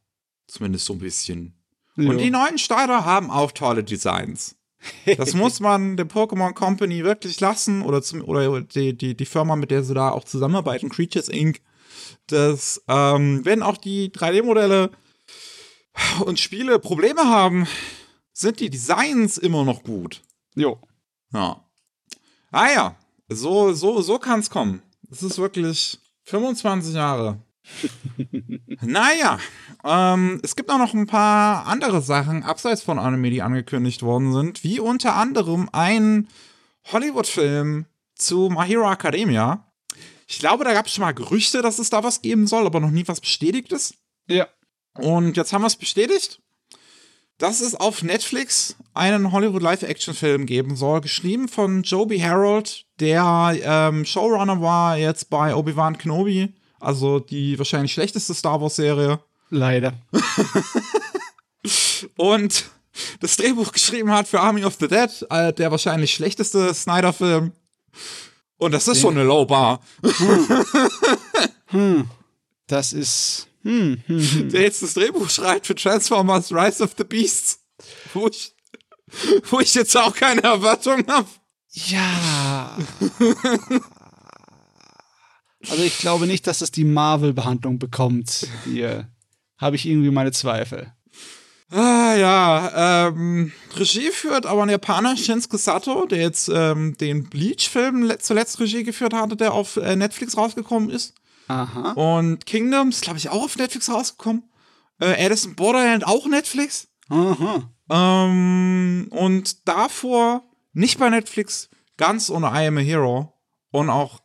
[0.52, 1.54] Zumindest so ein bisschen.
[1.96, 2.10] Ja.
[2.10, 4.54] Und die neuen Starter haben auch tolle Designs.
[5.16, 9.56] Das muss man der Pokémon Company wirklich lassen oder, zum, oder die, die, die Firma,
[9.56, 11.62] mit der sie da auch zusammenarbeiten, Creatures Inc.,
[12.26, 14.90] dass, ähm, wenn auch die 3D-Modelle
[16.26, 17.66] und Spiele Probleme haben,
[18.34, 20.20] sind die Designs immer noch gut.
[20.54, 20.78] Jo.
[21.32, 21.64] Ja.
[22.50, 22.96] Ah ja,
[23.30, 24.82] so, so, so kann es kommen.
[25.10, 27.40] Es ist wirklich 25 Jahre
[28.80, 29.38] naja,
[29.84, 34.32] ähm, es gibt auch noch ein paar andere Sachen abseits von Anime, die angekündigt worden
[34.32, 36.28] sind, wie unter anderem ein
[36.92, 39.72] Hollywood-Film zu My Hero Academia.
[40.26, 42.80] Ich glaube, da gab es schon mal Gerüchte, dass es da was geben soll, aber
[42.80, 43.94] noch nie was Bestätigtes.
[44.26, 44.48] Ja.
[44.94, 46.40] Und jetzt haben wir es bestätigt,
[47.38, 54.04] dass es auf Netflix einen Hollywood Live-Action-Film geben soll, geschrieben von Joby Harold, der ähm,
[54.04, 59.20] Showrunner war jetzt bei Obi-Wan Kenobi, also die wahrscheinlich schlechteste Star Wars-Serie.
[59.50, 59.94] Leider.
[62.16, 62.64] Und
[63.20, 67.52] das Drehbuch geschrieben hat für Army of the Dead, äh, der wahrscheinlich schlechteste Snyder-Film.
[68.58, 69.80] Und das ist schon eine Low Bar.
[71.72, 72.06] Hm.
[72.66, 73.48] Das ist.
[73.62, 74.48] Hm, hm, hm.
[74.50, 77.60] Der jetzt das Drehbuch schreibt für Transformers Rise of the Beasts.
[78.12, 78.54] Wo ich,
[79.48, 81.28] wo ich jetzt auch keine Erwartung habe.
[81.70, 82.76] Ja.
[85.70, 88.46] Also ich glaube nicht, dass es die Marvel-Behandlung bekommt.
[88.64, 89.08] Hier
[89.58, 90.92] habe ich irgendwie meine Zweifel.
[91.70, 98.02] Ah ja, ähm, Regie führt aber ein Japaner, Shinsuke Sato, der jetzt ähm, den Bleach-Film
[98.02, 101.14] le- zuletzt Regie geführt hatte, der auf äh, Netflix rausgekommen ist.
[101.48, 101.92] Aha.
[101.92, 104.44] Und Kingdoms, glaube ich, auch auf Netflix rausgekommen.
[105.00, 106.88] Äh, Addison Borderland auch Netflix.
[107.08, 107.70] Aha.
[107.88, 110.44] Ähm, und davor
[110.74, 113.32] nicht bei Netflix, ganz ohne I Am a Hero.
[113.70, 114.20] Und auch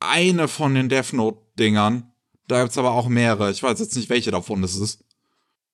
[0.00, 2.12] eine von den Death Note-Dingern.
[2.46, 3.50] Da gibt's aber auch mehrere.
[3.50, 5.04] Ich weiß jetzt nicht, welche davon das ist.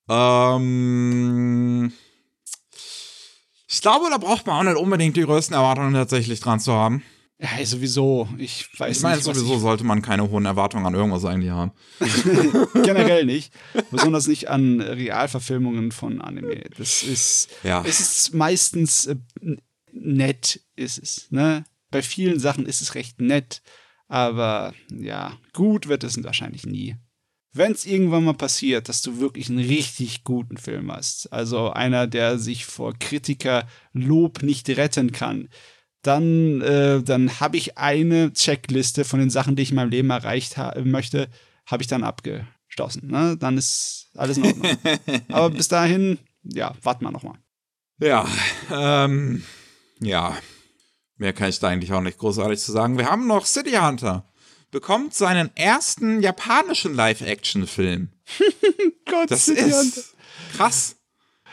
[0.09, 1.93] Ähm,
[3.69, 7.03] ich glaube, da braucht man auch nicht unbedingt die größten Erwartungen tatsächlich dran zu haben.
[7.39, 8.29] Ja, sowieso.
[8.39, 11.73] Ich weiß Ich meine, nicht, sowieso sollte man keine hohen Erwartungen an irgendwas eigentlich haben.
[12.01, 12.23] ich,
[12.85, 13.53] generell nicht.
[13.91, 16.63] Besonders nicht an Realverfilmungen von Anime.
[16.79, 17.83] Das ist, Ja.
[17.87, 19.17] es ist meistens äh,
[19.93, 21.27] nett, ist es.
[21.31, 21.65] Ne?
[21.91, 23.63] Bei vielen Sachen ist es recht nett,
[24.15, 26.95] aber ja, gut wird es wahrscheinlich nie.
[27.53, 32.07] Wenn es irgendwann mal passiert, dass du wirklich einen richtig guten Film hast, also einer,
[32.07, 35.49] der sich vor Kritikerlob nicht retten kann,
[36.03, 40.11] dann, äh, dann habe ich eine Checkliste von den Sachen, die ich in meinem Leben
[40.11, 41.29] erreicht ha möchte,
[41.67, 43.09] habe ich dann abgeschlossen.
[43.09, 43.37] Ne?
[43.37, 44.79] Dann ist alles in Ordnung.
[45.33, 47.39] Aber bis dahin, ja, warten wir noch mal.
[47.99, 48.29] Ja,
[48.71, 49.43] ähm,
[50.01, 50.37] ja.
[51.17, 52.99] Mehr kann ich da eigentlich auch nicht großartig zu sagen.
[52.99, 54.29] Wir haben noch City Hunter.
[54.71, 58.09] Bekommt seinen ersten japanischen Live-Action-Film.
[59.09, 59.79] Gott, Das City Hunter.
[59.79, 60.15] ist
[60.57, 60.97] krass.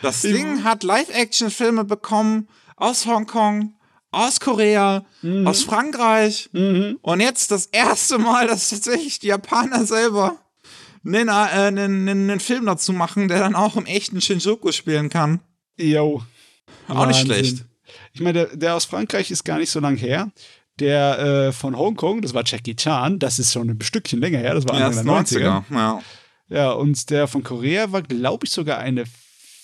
[0.02, 3.76] Das Ding hat Live-Action-Filme bekommen aus Hongkong,
[4.10, 5.06] aus Korea,
[5.46, 6.50] aus Frankreich.
[6.54, 6.98] Mhm.
[7.04, 10.40] Und jetzt das erste Mal, dass tatsächlich die Japaner selber
[11.06, 15.40] einen, äh, einen, einen Film dazu machen, der dann auch im echten Shinjuku spielen kann.
[15.78, 16.24] Jo.
[16.88, 17.26] Auch nicht Wahnsinn.
[17.26, 17.66] schlecht.
[18.14, 20.32] Ich meine, der, der aus Frankreich ist gar nicht so lang her.
[20.80, 24.56] Der äh, von Hongkong, das war Jackie Chan, das ist schon ein Stückchen länger her,
[24.56, 25.64] das war Ja, Anfang das der 90er.
[25.70, 25.76] 90er.
[25.76, 26.02] Ja.
[26.50, 29.06] Ja, und der von Korea war, glaube ich, sogar eine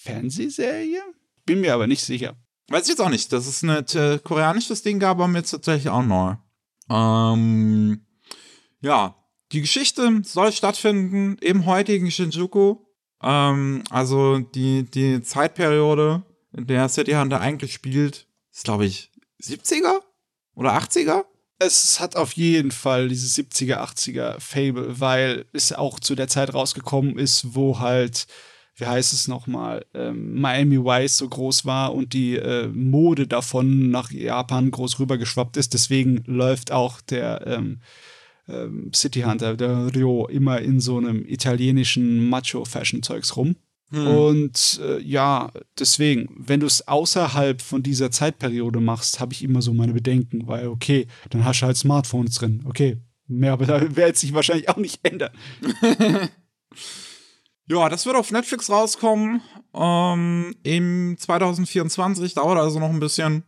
[0.03, 1.01] Fernsehserie.
[1.45, 2.35] Bin mir aber nicht sicher.
[2.69, 3.31] Weiß ich jetzt auch nicht.
[3.33, 6.35] Das ist ein äh, koreanisches Ding, gab aber mir jetzt tatsächlich auch neu.
[6.89, 8.05] Ähm,
[8.81, 9.15] ja,
[9.51, 12.77] die Geschichte soll stattfinden im heutigen Shinjuku.
[13.21, 16.23] Ähm, also die, die Zeitperiode,
[16.55, 18.26] in der City Hunter eigentlich spielt,
[18.57, 20.01] ist, glaube ich, 70er
[20.55, 21.25] oder 80er?
[21.59, 26.53] Es hat auf jeden Fall dieses 70er, 80er Fable, weil es auch zu der Zeit
[26.53, 28.27] rausgekommen ist, wo halt,
[28.75, 33.89] wie heißt es nochmal, ähm, Miami Vice so groß war und die äh, Mode davon
[33.89, 35.73] nach Japan groß rübergeschwappt ist.
[35.73, 37.79] Deswegen läuft auch der ähm,
[38.47, 43.55] ähm, City Hunter, der Rio, immer in so einem italienischen Macho-Fashion-Zeugs rum.
[43.91, 49.61] Und äh, ja, deswegen, wenn du es außerhalb von dieser Zeitperiode machst, habe ich immer
[49.61, 52.63] so meine Bedenken, weil okay, dann hast du halt Smartphones drin.
[52.65, 52.97] Okay,
[53.27, 55.31] mehr, aber da wird sich wahrscheinlich auch nicht ändern.
[57.69, 59.41] Ja, das wird auf Netflix rauskommen.
[59.73, 63.43] Ähm, Im 2024 dauert also noch ein bisschen.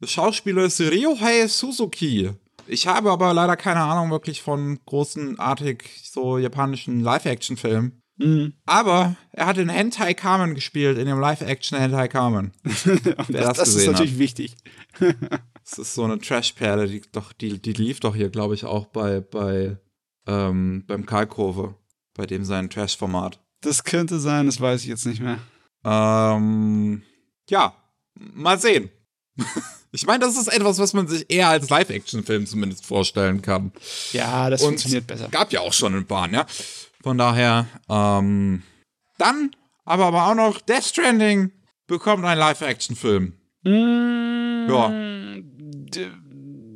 [0.00, 2.30] Der Schauspieler ist Ryohei Suzuki.
[2.66, 8.02] Ich habe aber leider keine Ahnung wirklich von großenartig so japanischen Live-Action-Filmen.
[8.18, 8.52] Mhm.
[8.66, 12.08] Aber er hat in Hentai Kamen gespielt, in dem Live-Action Hentai.
[12.12, 12.50] Wer
[13.28, 14.56] das, das das ist natürlich wichtig.
[15.70, 18.86] Das ist so eine Trash-Perle, die, doch, die, die lief doch hier, glaube ich, auch
[18.86, 19.76] bei, bei
[20.26, 21.74] ähm, beim Kalkove,
[22.14, 23.38] bei dem sein Trash-Format.
[23.60, 25.38] Das könnte sein, das weiß ich jetzt nicht mehr.
[25.84, 27.02] Ähm,
[27.50, 27.74] ja,
[28.14, 28.88] mal sehen.
[29.92, 33.72] ich meine, das ist etwas, was man sich eher als Live-Action-Film zumindest vorstellen kann.
[34.12, 35.28] Ja, das Und funktioniert besser.
[35.28, 36.46] Gab ja auch schon ein paar, ja.
[37.08, 38.62] Von daher, ähm,
[39.16, 39.52] dann
[39.86, 41.52] aber, aber auch noch Death Stranding
[41.86, 43.32] bekommt einen Live-Action-Film.
[43.64, 44.90] Ja.
[44.90, 46.10] D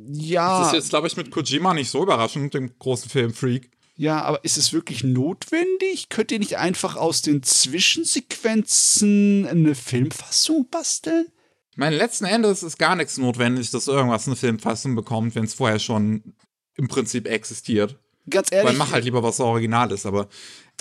[0.07, 0.59] ja.
[0.59, 3.69] Das ist jetzt, glaube ich, mit Kojima nicht so überraschend, dem großen Filmfreak.
[3.95, 6.09] Ja, aber ist es wirklich notwendig?
[6.09, 11.27] Könnt ihr nicht einfach aus den Zwischensequenzen eine Filmfassung basteln?
[11.69, 15.53] Ich meine, letzten Endes ist gar nichts notwendig, dass irgendwas eine Filmfassung bekommt, wenn es
[15.53, 16.33] vorher schon
[16.75, 17.99] im Prinzip existiert.
[18.29, 18.71] Ganz ehrlich.
[18.71, 20.27] Weil mach halt lieber was Originales, aber.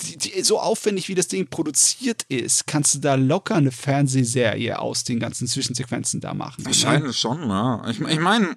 [0.02, 4.78] Die, die, so aufwendig wie das Ding produziert ist, kannst du da locker eine Fernsehserie
[4.78, 6.64] aus den ganzen Zwischensequenzen da machen.
[6.64, 7.12] Wahrscheinlich ne?
[7.12, 7.84] schon, ja.
[7.90, 8.56] Ich, ich meine,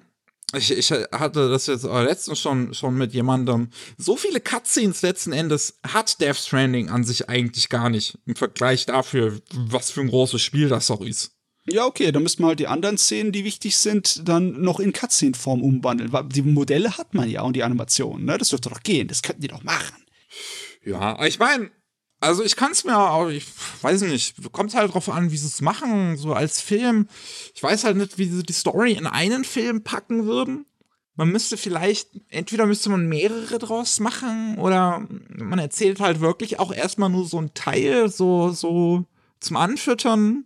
[0.54, 3.70] ich, ich hatte das jetzt letztens schon, schon mit jemandem.
[3.98, 8.18] So viele Cutscenes letzten Endes hat Death Stranding an sich eigentlich gar nicht.
[8.26, 11.35] Im Vergleich dafür, was für ein großes Spiel das auch ist.
[11.68, 14.92] Ja, okay, dann müssten wir halt die anderen Szenen, die wichtig sind, dann noch in
[14.92, 16.12] Cutscene-Form umwandeln.
[16.12, 18.38] Weil die Modelle hat man ja und die Animationen, ne?
[18.38, 19.96] Das dürfte doch gehen, das könnten die doch machen.
[20.84, 21.70] Ja, ich meine,
[22.20, 23.44] also ich kann es mir auch, ich
[23.82, 27.08] weiß nicht, kommt halt drauf an, wie sie es machen, so als Film.
[27.54, 30.66] Ich weiß halt nicht, wie sie die Story in einen Film packen würden.
[31.14, 36.72] Man müsste vielleicht, entweder müsste man mehrere draus machen oder man erzählt halt wirklich auch
[36.72, 39.04] erstmal nur so ein Teil, so, so
[39.40, 40.44] zum Anfüttern.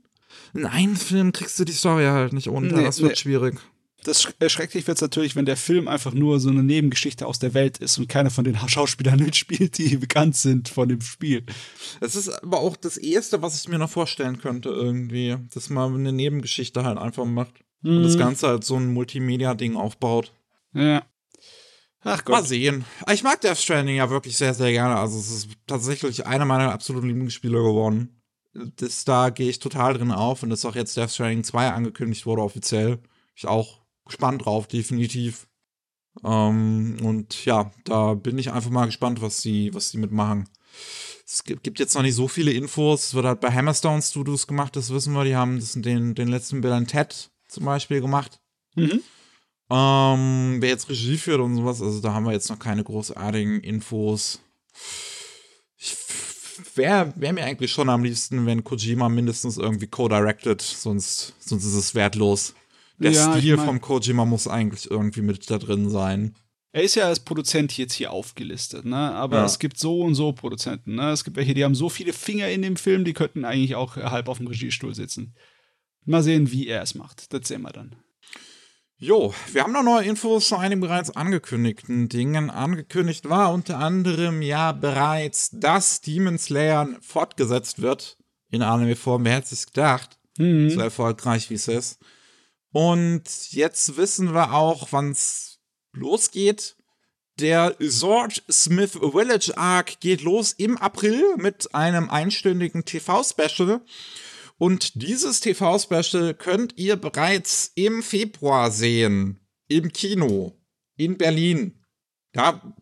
[0.54, 3.16] In einem Film kriegst du die Story halt nicht unter, nee, das wird nee.
[3.16, 3.60] schwierig.
[4.04, 7.52] Das erschrecklich wird es natürlich, wenn der Film einfach nur so eine Nebengeschichte aus der
[7.52, 11.44] Welt ist und keiner von den Schauspielern mitspielt, die bekannt sind von dem Spiel.
[12.00, 15.36] Das ist aber auch das Erste, was ich mir noch vorstellen könnte, irgendwie.
[15.52, 17.54] Dass man eine Nebengeschichte halt einfach macht.
[17.82, 17.98] Mhm.
[17.98, 18.20] Und das mhm.
[18.20, 20.32] Ganze halt so ein Multimedia-Ding aufbaut.
[20.72, 21.02] Ja.
[22.02, 22.36] Ach Gott.
[22.36, 22.84] Mal sehen.
[23.12, 24.96] Ich mag Death Stranding ja wirklich sehr, sehr gerne.
[24.96, 28.19] Also, es ist tatsächlich einer meiner absoluten Lieblingsspiele geworden.
[28.52, 32.26] Das, da gehe ich total drin auf und dass auch jetzt Death Stranding 2 angekündigt
[32.26, 32.98] wurde offiziell.
[33.34, 35.46] Ich auch gespannt drauf, definitiv.
[36.24, 40.48] Ähm, und ja, da bin ich einfach mal gespannt, was sie, was sie mitmachen.
[41.24, 43.04] Es gibt jetzt noch nicht so viele Infos.
[43.04, 45.24] Es wird halt bei Hammerstone Studios gemacht, das wissen wir.
[45.24, 48.40] Die haben das den, den letzten Bill Ted zum Beispiel gemacht.
[48.74, 49.00] Mhm.
[49.70, 53.60] Ähm, wer jetzt Regie führt und sowas, also da haben wir jetzt noch keine großartigen
[53.60, 54.40] Infos.
[56.74, 61.74] Wäre wär mir eigentlich schon am liebsten, wenn Kojima mindestens irgendwie co-directed, sonst, sonst ist
[61.74, 62.54] es wertlos.
[62.98, 66.34] Der ja, Stil ich mein, vom Kojima muss eigentlich irgendwie mit da drin sein.
[66.72, 68.96] Er ist ja als Produzent jetzt hier aufgelistet, ne?
[68.96, 69.44] Aber ja.
[69.44, 71.10] es gibt so und so Produzenten, ne?
[71.10, 73.96] Es gibt welche, die haben so viele Finger in dem Film, die könnten eigentlich auch
[73.96, 75.34] halb auf dem Regiestuhl sitzen.
[76.04, 77.32] Mal sehen, wie er es macht.
[77.32, 77.96] Das sehen wir dann.
[79.02, 82.50] Jo, wir haben noch neue Infos zu einigen bereits angekündigten Dingen.
[82.50, 88.18] Angekündigt war unter anderem ja bereits, dass Demon Slayer fortgesetzt wird
[88.50, 89.24] in Anime-Form.
[89.24, 90.18] Wer hätte es gedacht?
[90.36, 90.68] Mhm.
[90.68, 91.98] So erfolgreich wie es ist.
[92.72, 95.60] Und jetzt wissen wir auch, wann es
[95.94, 96.76] losgeht.
[97.38, 103.80] Der Sword Smith Village Arc geht los im April mit einem einstündigen TV-Special.
[104.60, 109.40] Und dieses TV-Special könnt ihr bereits im Februar sehen.
[109.68, 110.52] Im Kino.
[110.98, 111.82] In Berlin.
[112.32, 112.76] Da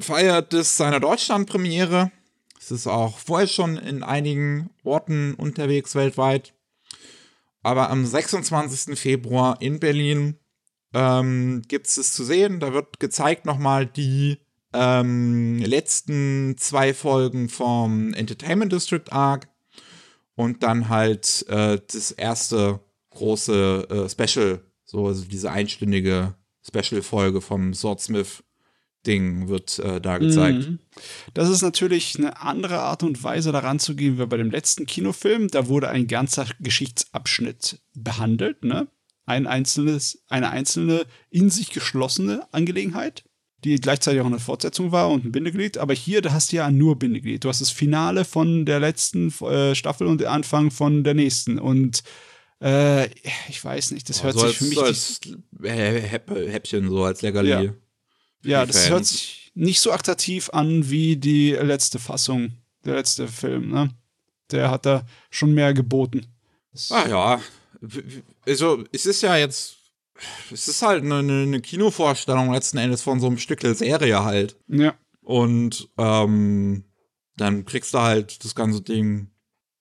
[0.00, 2.10] feiert es seine Deutschland-Premiere.
[2.58, 6.52] Es ist auch vorher schon in einigen Orten unterwegs weltweit.
[7.62, 8.98] Aber am 26.
[8.98, 10.36] Februar in Berlin
[10.92, 12.58] ähm, gibt es es zu sehen.
[12.58, 14.38] Da wird gezeigt nochmal die
[14.72, 19.46] ähm, letzten zwei Folgen vom Entertainment District Arc
[20.40, 26.34] und dann halt äh, das erste große äh, Special, so also diese einstündige
[26.66, 28.42] Special-Folge vom Swordsmith
[29.06, 30.68] Ding wird äh, da gezeigt.
[30.68, 30.78] Mhm.
[31.34, 34.86] Das ist natürlich eine andere Art und Weise daran zu gehen, wie bei dem letzten
[34.86, 35.48] Kinofilm.
[35.48, 38.88] Da wurde ein ganzer Geschichtsabschnitt behandelt, ne?
[39.26, 43.24] Ein einzelnes, eine einzelne in sich geschlossene Angelegenheit,
[43.64, 45.78] die gleichzeitig auch eine Fortsetzung war und ein Bindeglied.
[45.78, 47.44] Aber hier, da hast du ja nur Bindeglied.
[47.44, 51.58] Du hast das Finale von der letzten äh, Staffel und den Anfang von der nächsten.
[51.58, 52.02] Und
[52.62, 53.06] äh,
[53.48, 54.74] ich weiß nicht, das hört so sich für mich.
[54.74, 55.20] So als
[55.62, 57.48] Häppchen, so als Leckerli.
[57.48, 57.74] Ja.
[58.42, 58.90] Ja, das Fans.
[58.90, 62.52] hört sich nicht so attraktiv an wie die letzte Fassung,
[62.84, 63.90] der letzte Film, ne?
[64.50, 66.26] Der hat da schon mehr geboten.
[66.88, 67.40] Ah ja,
[68.46, 69.76] also es ist ja jetzt,
[70.52, 74.56] es ist halt eine, eine Kinovorstellung letzten Endes von so einem Stück der Serie halt.
[74.68, 74.94] Ja.
[75.22, 76.84] Und ähm,
[77.36, 79.30] dann kriegst du halt das ganze Ding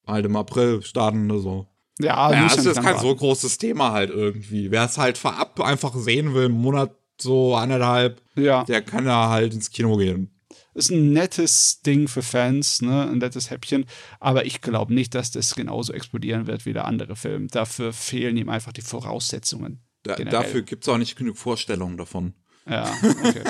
[0.06, 1.68] halt im April starten oder so.
[2.00, 4.72] Ja, ja das ist kein so großes Thema halt irgendwie.
[4.72, 8.64] Wer es halt vorab einfach sehen will, einen Monat so anderthalb, ja.
[8.64, 10.32] der kann da halt ins Kino gehen.
[10.74, 13.10] Ist ein nettes Ding für Fans, ne?
[13.10, 13.86] ein nettes Häppchen.
[14.20, 17.50] Aber ich glaube nicht, dass das genauso explodieren wird wie der andere Film.
[17.50, 19.82] Dafür fehlen ihm einfach die Voraussetzungen.
[20.04, 22.34] Da, dafür gibt es auch nicht genug Vorstellungen davon.
[22.68, 22.92] Ja,
[23.24, 23.44] okay.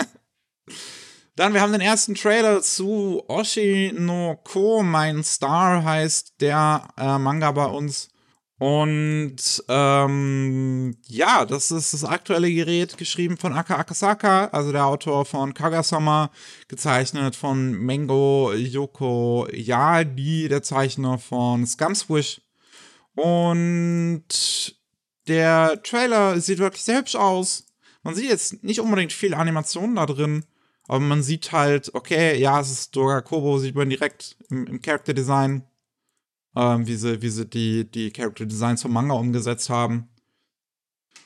[1.36, 7.18] Dann, wir haben den ersten Trailer zu Oshi no Ko, mein Star heißt der äh,
[7.18, 8.10] Manga bei uns.
[8.60, 9.38] Und
[9.70, 15.54] ähm, ja, das ist das aktuelle Gerät, geschrieben von Aka Akasaka, also der Autor von
[15.54, 16.30] Kagasama,
[16.68, 22.42] gezeichnet von Mengo Yoko Yadi, der Zeichner von Scumswish.
[23.16, 24.79] Und
[25.30, 27.66] der Trailer sieht wirklich sehr hübsch aus.
[28.04, 30.46] Man sieht jetzt nicht unbedingt viel Animationen da drin,
[30.88, 34.82] aber man sieht halt, okay, ja, es ist Doga Kobo, sieht man direkt im, im
[34.82, 35.64] Character Design
[36.56, 40.10] ähm, wie sie, wie sie die, die Character Designs vom Manga umgesetzt haben.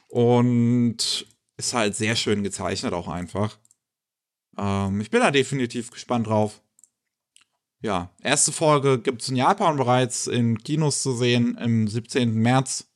[0.10, 1.26] Und
[1.58, 3.58] ist halt sehr schön gezeichnet auch einfach.
[4.58, 6.62] Ähm, ich bin da definitiv gespannt drauf.
[7.82, 12.34] Ja, erste Folge gibt es in Japan bereits in Kinos zu sehen im 17.
[12.34, 12.88] März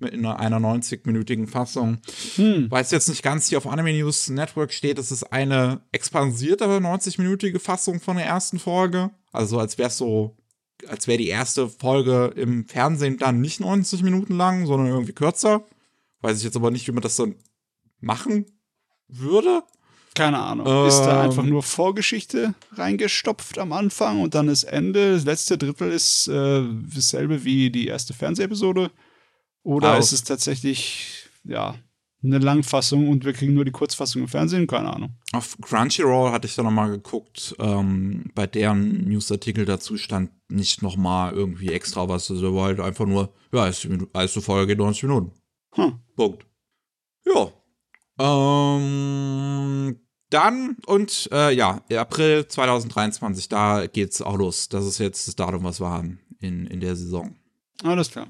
[0.00, 1.98] in einer 90-minütigen Fassung.
[2.36, 2.70] Hm.
[2.70, 6.64] Weil es jetzt nicht ganz hier auf Anime News Network steht, es ist eine expansierte
[6.64, 9.10] 90-minütige Fassung von der ersten Folge.
[9.32, 10.36] Also als wäre es so
[10.88, 15.64] als wäre die erste Folge im Fernsehen dann nicht 90 Minuten lang, sondern irgendwie kürzer.
[16.20, 17.36] Weiß ich jetzt aber nicht, wie man das dann
[18.00, 18.46] machen
[19.08, 19.62] würde.
[20.14, 20.66] Keine Ahnung.
[20.66, 25.12] Ähm, ist da einfach nur Vorgeschichte reingestopft am Anfang und dann ist Ende.
[25.12, 26.62] Das letzte Drittel ist äh,
[26.94, 28.90] dasselbe wie die erste Fernsehepisode.
[29.66, 31.74] Oder ist es tatsächlich, ja,
[32.22, 35.16] eine Langfassung und wir kriegen nur die Kurzfassung im Fernsehen, keine Ahnung.
[35.32, 41.32] Auf Crunchyroll hatte ich da nochmal geguckt, ähm, bei deren Newsartikel dazu stand nicht nochmal
[41.32, 42.30] irgendwie extra was.
[42.30, 45.32] Also war halt einfach nur, ja, erste Folge geht 90 Minuten.
[45.72, 45.98] Hm.
[46.14, 46.46] Punkt.
[47.24, 47.50] Ja.
[48.20, 49.98] Ähm,
[50.30, 54.68] dann und äh, ja, April 2023, da geht's auch los.
[54.68, 57.34] Das ist jetzt das Datum, was wir haben in, in der Saison.
[57.82, 58.28] Alles klar.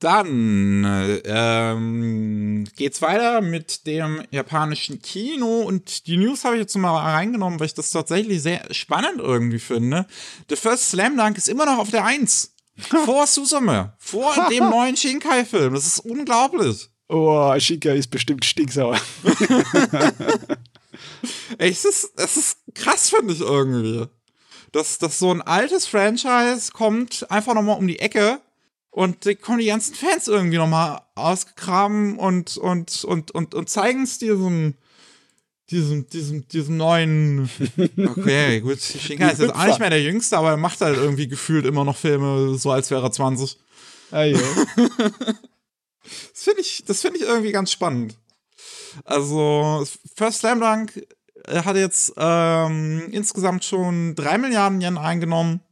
[0.00, 6.98] Dann ähm, geht's weiter mit dem japanischen Kino und die News habe ich jetzt mal
[6.98, 10.06] reingenommen, weil ich das tatsächlich sehr spannend irgendwie finde.
[10.50, 12.54] The First Slam Dunk ist immer noch auf der Eins.
[13.04, 13.94] vor Susume.
[13.98, 15.74] Vor dem neuen Shinkai-Film.
[15.74, 16.88] Das ist unglaublich.
[17.08, 18.98] Oh, Shinkai ist bestimmt stinksauer.
[21.58, 24.06] Ey, es ist, es ist krass, finde ich irgendwie.
[24.72, 28.40] Dass, dass so ein altes Franchise kommt einfach nochmal um die Ecke
[28.94, 34.04] und die kommen die ganzen Fans irgendwie nochmal ausgegraben und, und, und, und, und zeigen
[34.04, 34.74] es diesem,
[35.68, 37.50] diesem, diesem, diesem neuen.
[37.98, 41.26] Okay, gut, Shinkai ist jetzt auch nicht mehr der Jüngste, aber er macht halt irgendwie
[41.26, 43.58] gefühlt immer noch Filme, so als wäre er 20.
[44.12, 44.38] Ah, ja.
[44.76, 48.16] das finde ich, das ich irgendwie ganz spannend.
[49.04, 49.84] Also,
[50.14, 51.04] First Slam Dunk
[51.48, 55.62] hat jetzt ähm, insgesamt schon 3 Milliarden Yen eingenommen.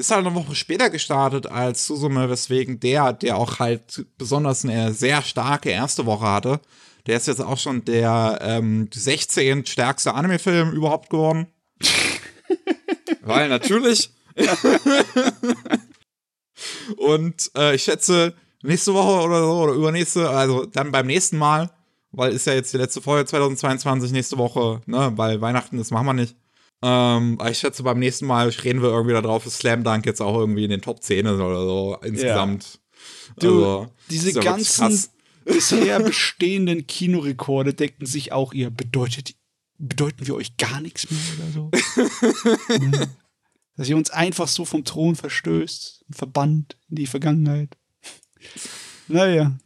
[0.00, 4.94] Ist halt eine Woche später gestartet als Susume, weswegen der, der auch halt besonders eine
[4.94, 6.60] sehr starke erste Woche hatte,
[7.06, 11.48] der ist jetzt auch schon der ähm, 16 stärkste Anime-Film überhaupt geworden.
[13.20, 14.10] Weil natürlich.
[16.96, 21.70] Und äh, ich schätze, nächste Woche oder so oder übernächste, also dann beim nächsten Mal,
[22.10, 26.06] weil ist ja jetzt die letzte Folge 2022, nächste Woche, ne, weil Weihnachten, das machen
[26.06, 26.36] wir nicht.
[26.82, 30.38] Ähm, ich schätze, beim nächsten Mal reden wir irgendwie darauf, dass Slam Dunk jetzt auch
[30.38, 32.64] irgendwie in den Top 10 ist oder so insgesamt.
[32.74, 32.80] Ja.
[33.40, 35.08] Du, also, diese ganzen
[35.44, 38.70] bisher bestehenden Kinorekorde decken sich auch ihr.
[38.70, 39.34] Bedeutet,
[39.78, 41.70] bedeuten wir euch gar nichts mehr oder so?
[42.98, 43.06] ja.
[43.76, 47.78] Dass ihr uns einfach so vom Thron verstößt, verbannt in die Vergangenheit.
[49.08, 49.56] naja.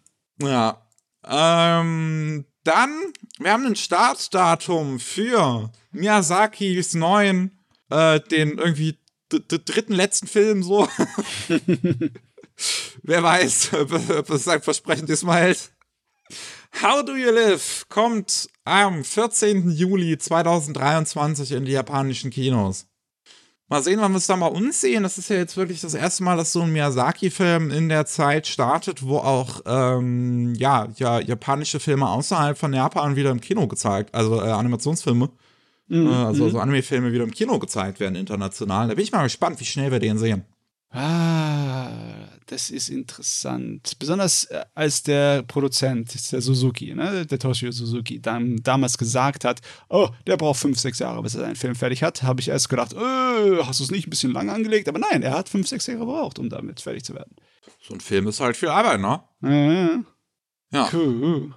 [0.41, 0.87] Ja.
[1.27, 7.59] Ähm, dann, wir haben ein Startdatum für Miyazakis neuen,
[7.91, 10.89] äh, den irgendwie dritten letzten Film so.
[13.03, 15.73] Wer weiß, ob es sein Versprechen diesmal hält.
[16.83, 19.71] How Do You Live kommt am 14.
[19.71, 22.87] Juli 2023 in die japanischen Kinos.
[23.69, 25.05] Mal sehen, wann wir es da mal uns sehen.
[25.05, 28.47] Das ist ja jetzt wirklich das erste Mal, dass so ein Miyazaki-Film in der Zeit
[28.47, 34.15] startet, wo auch ähm, ja, ja, japanische Filme außerhalb von Japan wieder im Kino gezeigt,
[34.15, 35.31] also äh, Animationsfilme.
[35.89, 36.07] Mhm.
[36.07, 38.89] Äh, also, also Anime-Filme wieder im Kino gezeigt werden, international.
[38.89, 40.45] Da bin ich mal gespannt, wie schnell wir den sehen.
[40.97, 41.91] Ah,
[42.47, 43.99] das ist interessant.
[43.99, 49.61] Besonders äh, als der Produzent, der Suzuki, ne, der Toshio Suzuki, dann, damals gesagt hat,
[49.89, 52.69] oh, der braucht fünf, sechs Jahre, bis er seinen Film fertig hat, habe ich erst
[52.69, 54.89] gedacht, äh, hast du es nicht ein bisschen lang angelegt?
[54.89, 57.35] Aber nein, er hat fünf, sechs Jahre gebraucht, um damit fertig zu werden.
[57.83, 59.21] So ein Film ist halt viel Arbeit, ne?
[59.43, 60.05] Ja.
[60.79, 60.89] ja.
[60.93, 61.55] Cool.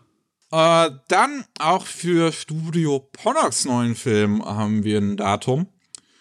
[0.51, 5.67] Äh, dann auch für Studio Ponox neuen Film haben wir ein Datum.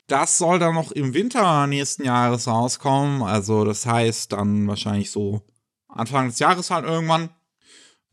[0.08, 3.22] Das soll dann noch im Winter nächsten Jahres rauskommen.
[3.22, 5.42] Also das heißt dann wahrscheinlich so
[5.88, 7.30] Anfang des Jahres halt irgendwann.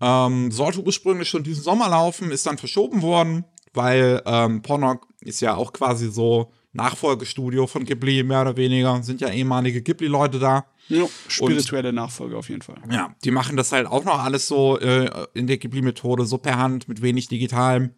[0.01, 5.39] Ähm, sollte ursprünglich schon diesen Sommer laufen, ist dann verschoben worden, weil ähm, Ponok ist
[5.39, 9.01] ja auch quasi so Nachfolgestudio von Ghibli, mehr oder weniger.
[9.03, 10.65] Sind ja ehemalige Ghibli-Leute da.
[10.89, 12.81] Ja, spirituelle und, Nachfolge auf jeden Fall.
[12.91, 16.57] Ja, die machen das halt auch noch alles so äh, in der Ghibli-Methode, so per
[16.57, 17.91] Hand, mit wenig Digitalem.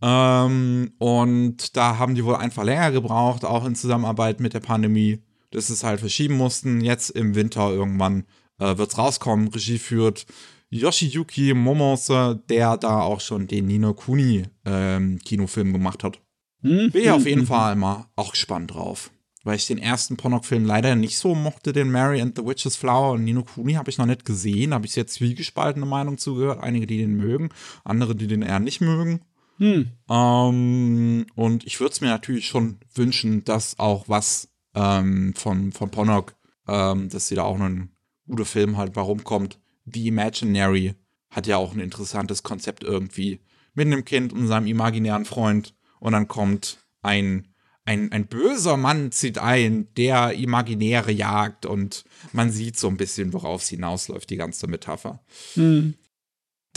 [0.00, 5.22] Ähm, und da haben die wohl einfach länger gebraucht, auch in Zusammenarbeit mit der Pandemie,
[5.50, 6.80] dass sie es halt verschieben mussten.
[6.80, 8.24] Jetzt im Winter irgendwann
[8.58, 9.48] äh, wird es rauskommen.
[9.48, 10.26] Regie führt
[10.70, 16.20] Yoshiyuki Momose, der da auch schon den Nino Kuni ähm, Kinofilm gemacht hat.
[16.62, 16.90] Hm?
[16.90, 17.46] Bin ich auf jeden hm.
[17.46, 19.10] Fall mal auch gespannt drauf.
[19.44, 23.12] Weil ich den ersten Ponok-Film leider nicht so mochte, den Mary and the Witch's Flower.
[23.12, 24.74] Und Nino Kuni habe ich noch nicht gesehen.
[24.74, 26.62] Habe ich jetzt zwiegespaltene Meinung zugehört.
[26.62, 27.48] Einige, die den mögen,
[27.84, 29.22] andere, die den eher nicht mögen.
[29.58, 29.90] Hm.
[30.08, 35.90] Ähm, und ich würde es mir natürlich schon wünschen, dass auch was ähm, von, von
[35.90, 36.34] Ponok,
[36.66, 37.90] ähm, dass sie da auch einen
[38.26, 39.58] guten Film halt warum kommt.
[39.84, 40.94] The Imaginary
[41.30, 43.40] hat ja auch ein interessantes Konzept irgendwie.
[43.74, 45.74] Mit einem Kind und seinem imaginären Freund.
[46.00, 47.48] Und dann kommt ein,
[47.84, 53.32] ein, ein böser Mann zieht ein, der Imaginäre jagt und man sieht so ein bisschen,
[53.32, 55.20] worauf es hinausläuft, die ganze Metapher.
[55.54, 55.94] Hm.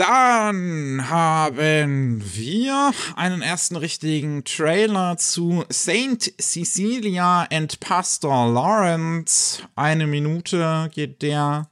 [0.01, 9.61] Dann haben wir einen ersten richtigen Trailer zu Saint Cecilia and Pastor Lawrence.
[9.75, 11.69] Eine Minute geht der.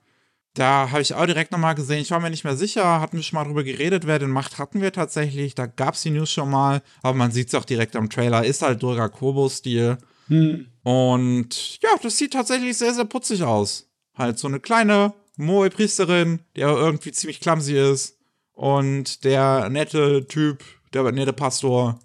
[0.53, 2.01] Da habe ich auch direkt nochmal gesehen.
[2.01, 4.59] Ich war mir nicht mehr sicher, hatten wir schon mal drüber geredet, wer den macht,
[4.59, 5.55] hatten wir tatsächlich.
[5.55, 8.45] Da gab es die News schon mal, aber man sieht es auch direkt am Trailer.
[8.45, 9.97] Ist halt Durga Kobo-Stil.
[10.27, 10.67] Hm.
[10.83, 13.89] Und ja, das sieht tatsächlich sehr, sehr putzig aus.
[14.15, 18.18] Halt so eine kleine Moe-Priesterin, die aber irgendwie ziemlich clumsy ist.
[18.59, 21.97] Und der nette Typ, der nette Pastor,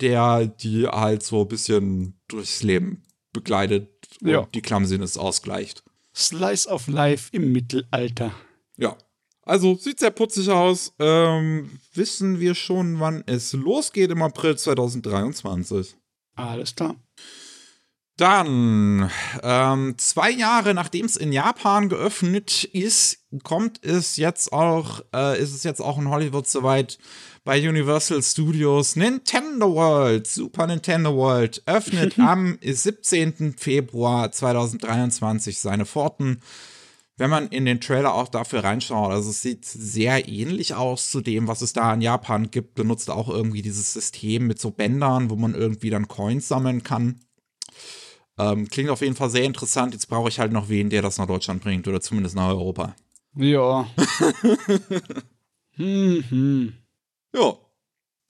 [0.00, 3.90] der die halt so ein bisschen durchs Leben begleitet
[4.22, 4.46] und ja.
[4.54, 5.82] die Clumsiness ausgleicht.
[6.14, 8.32] Slice of Life im Mittelalter.
[8.76, 8.96] Ja.
[9.42, 10.92] Also sieht sehr putzig aus.
[11.00, 15.96] Ähm, wissen wir schon, wann es losgeht im April 2023.
[16.36, 16.94] Alles klar.
[18.18, 19.12] Dann,
[19.44, 25.54] ähm, zwei Jahre nachdem es in Japan geöffnet ist, kommt es jetzt auch, äh, ist
[25.54, 26.98] es jetzt auch in Hollywood soweit
[27.44, 28.96] bei Universal Studios.
[28.96, 33.54] Nintendo World, Super Nintendo World, öffnet am 17.
[33.56, 36.40] Februar 2023 seine Pforten.
[37.18, 41.20] Wenn man in den Trailer auch dafür reinschaut, also es sieht sehr ähnlich aus zu
[41.20, 45.30] dem, was es da in Japan gibt, benutzt auch irgendwie dieses System mit so Bändern,
[45.30, 47.20] wo man irgendwie dann Coins sammeln kann.
[48.38, 49.94] Ähm, klingt auf jeden Fall sehr interessant.
[49.94, 52.94] Jetzt brauche ich halt noch wen, der das nach Deutschland bringt oder zumindest nach Europa.
[53.34, 53.88] Ja.
[55.72, 56.72] hm, hm.
[57.34, 57.54] Ja.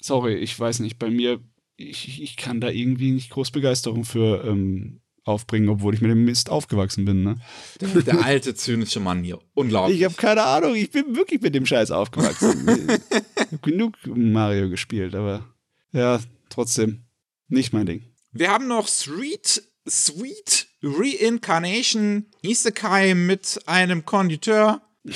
[0.01, 0.99] Sorry, ich weiß nicht.
[0.99, 1.41] Bei mir,
[1.77, 6.25] ich, ich kann da irgendwie nicht groß Begeisterung für ähm, aufbringen, obwohl ich mit dem
[6.25, 7.23] Mist aufgewachsen bin.
[7.23, 7.37] Ne?
[7.81, 9.39] Der, der alte zynische Mann hier.
[9.55, 9.99] Unglaublich.
[9.99, 10.75] Ich habe keine Ahnung.
[10.75, 12.67] Ich bin wirklich mit dem Scheiß aufgewachsen.
[12.69, 15.45] ich habe genug Mario gespielt, aber
[15.93, 17.05] ja, trotzdem
[17.49, 18.03] nicht mein Ding.
[18.33, 24.83] Wir haben noch Street Sweet Reincarnation Isekai mit einem Konditeur.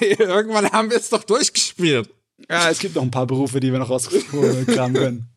[0.00, 2.10] Irgendwann haben wir es doch durchgespielt.
[2.50, 5.28] Ja, es gibt noch ein paar Berufe, die wir noch rauskramen können.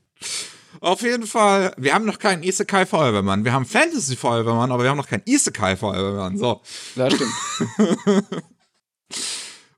[0.80, 3.43] Auf jeden Fall, wir haben noch keinen Isekai Feuerwehrmann.
[3.45, 6.38] Wir haben Fantasy Feuerwehrmann, aber wir haben noch keinen Isekai Feuerwehrmann.
[6.38, 6.62] So.
[6.95, 7.34] Ja, stimmt.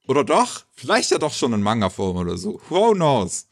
[0.07, 0.63] oder doch?
[0.73, 2.59] Vielleicht ja doch schon in Manga-Form oder so.
[2.69, 3.49] Who knows?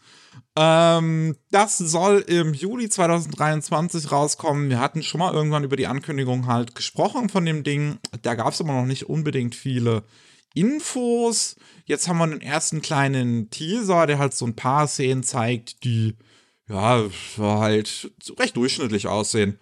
[0.60, 4.72] Ähm, das soll im Juli 2023 rauskommen.
[4.72, 8.00] Wir hatten schon mal irgendwann über die Ankündigung halt gesprochen von dem Ding.
[8.24, 10.04] Da gab es aber noch nicht unbedingt viele
[10.56, 11.58] Infos.
[11.86, 16.16] Jetzt haben wir einen ersten kleinen Teaser, der halt so ein paar Szenen zeigt, die
[16.68, 17.04] ja
[17.38, 19.60] halt recht durchschnittlich aussehen.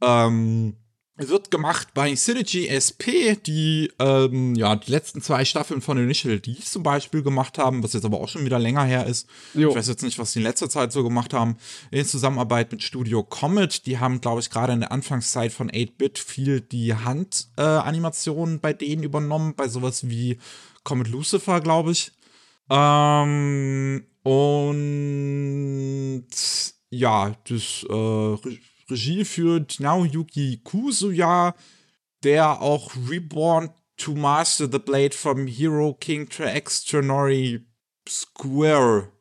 [0.00, 0.76] Ähm,
[1.18, 6.56] wird gemacht bei Synergy SP, die ähm, ja die letzten zwei Staffeln von Initial D
[6.60, 9.28] zum Beispiel gemacht haben, was jetzt aber auch schon wieder länger her ist.
[9.54, 9.70] Jo.
[9.70, 11.56] Ich weiß jetzt nicht, was die in letzter Zeit so gemacht haben.
[11.90, 16.20] In Zusammenarbeit mit Studio Comet, die haben, glaube ich, gerade in der Anfangszeit von 8-Bit
[16.20, 20.38] viel die Handanimationen äh, bei denen übernommen, bei sowas wie
[20.84, 22.12] Comet Lucifer, glaube ich.
[22.70, 26.26] Ähm, und
[26.90, 28.36] ja, das äh,
[28.90, 31.54] Regie führt Naoyuki Kusuya,
[32.22, 37.66] der auch Reborn to Master the Blade from Hero King to Extraordinary
[38.08, 39.12] Square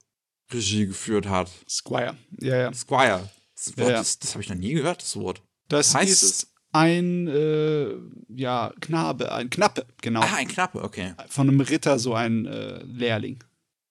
[0.52, 1.52] Regie geführt hat.
[1.70, 2.74] Squire, ja, ja.
[2.74, 3.30] Squire.
[3.56, 3.92] Das, ja, ja.
[3.92, 5.42] das, das habe ich noch nie gehört, das Wort.
[5.68, 6.54] Das heißt ist es?
[6.72, 7.96] ein äh,
[8.30, 10.22] ja, Knabe, ein Knappe, genau.
[10.22, 11.14] Ah, ein Knappe, okay.
[11.28, 13.44] Von einem Ritter, so ein äh, Lehrling.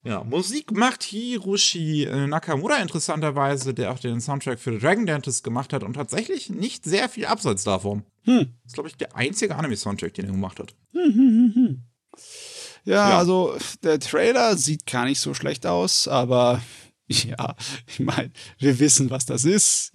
[0.07, 5.43] Ja, Musik macht Hiroshi äh, Nakamura interessanterweise, der auch den Soundtrack für The Dragon Dentist
[5.43, 8.03] gemacht hat und tatsächlich nicht sehr viel abseits davon.
[8.23, 8.53] Hm.
[8.63, 10.75] Das ist, glaube ich, der einzige Anime-Soundtrack, den er gemacht hat.
[10.93, 11.83] Hm, hm, hm,
[12.85, 16.61] ja, ja, also der Trailer sieht gar nicht so schlecht aus, aber
[17.07, 17.55] Ja,
[17.87, 19.91] ich meine, wir wissen, was das ist.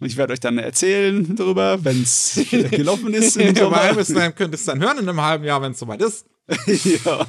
[0.00, 3.36] Und ich werde euch dann erzählen darüber, wenn es gelaufen ist.
[3.36, 3.92] Im Sommer.
[3.92, 6.26] Dann könnt ihr es dann hören in einem halben Jahr, wenn es soweit ist.
[6.66, 7.26] Ja.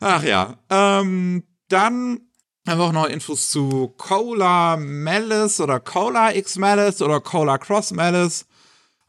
[0.00, 0.58] Ach ja.
[0.70, 2.20] Ähm, dann
[2.66, 7.92] haben wir auch noch Infos zu Cola Malice oder Cola X Malice oder Cola Cross
[7.92, 8.46] Malice.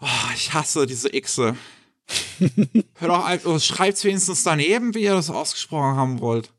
[0.02, 1.56] Oh, ich hasse diese Xe.
[2.95, 6.54] Hör doch schreibt wenigstens daneben, wie ihr das ausgesprochen haben wollt.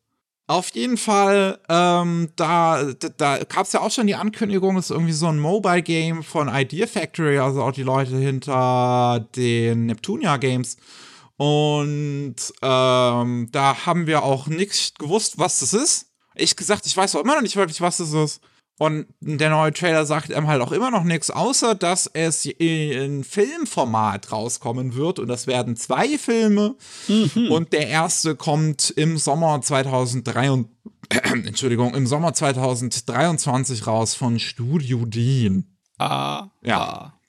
[0.51, 4.87] Auf jeden Fall, ähm, da, da, da gab es ja auch schon die Ankündigung, es
[4.87, 10.39] ist irgendwie so ein Mobile-Game von Idea Factory, also auch die Leute hinter den Neptunia
[10.39, 10.77] Games.
[11.37, 16.07] Und ähm, da haben wir auch nicht gewusst, was das ist.
[16.35, 18.41] Ich gesagt, ich weiß auch immer noch nicht wirklich, was das ist.
[18.81, 23.25] Und der neue Trailer sagt einem halt auch immer noch nichts, außer dass es in
[23.25, 25.19] Filmformat rauskommen wird.
[25.19, 26.77] Und das werden zwei Filme.
[27.07, 27.51] Mhm.
[27.51, 30.65] Und der erste kommt im Sommer 2003
[31.45, 35.67] Entschuldigung, im Sommer 2023 raus von Studio Dean.
[35.99, 36.49] Ah.
[36.63, 36.81] Ja.
[36.81, 37.21] Ah.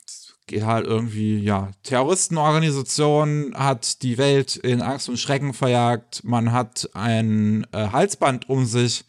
[0.46, 1.70] Geht halt irgendwie, ja.
[1.82, 6.24] Terroristenorganisation hat die Welt in Angst und Schrecken verjagt.
[6.24, 9.04] Man hat ein äh, Halsband um sich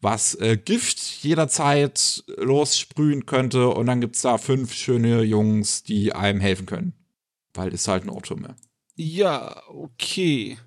[0.00, 3.68] was äh, Gift jederzeit lossprühen könnte.
[3.68, 6.92] Und dann gibt es da fünf schöne Jungs, die einem helfen können.
[7.54, 8.56] Weil es halt ein mehr.
[8.94, 10.58] Ja, okay.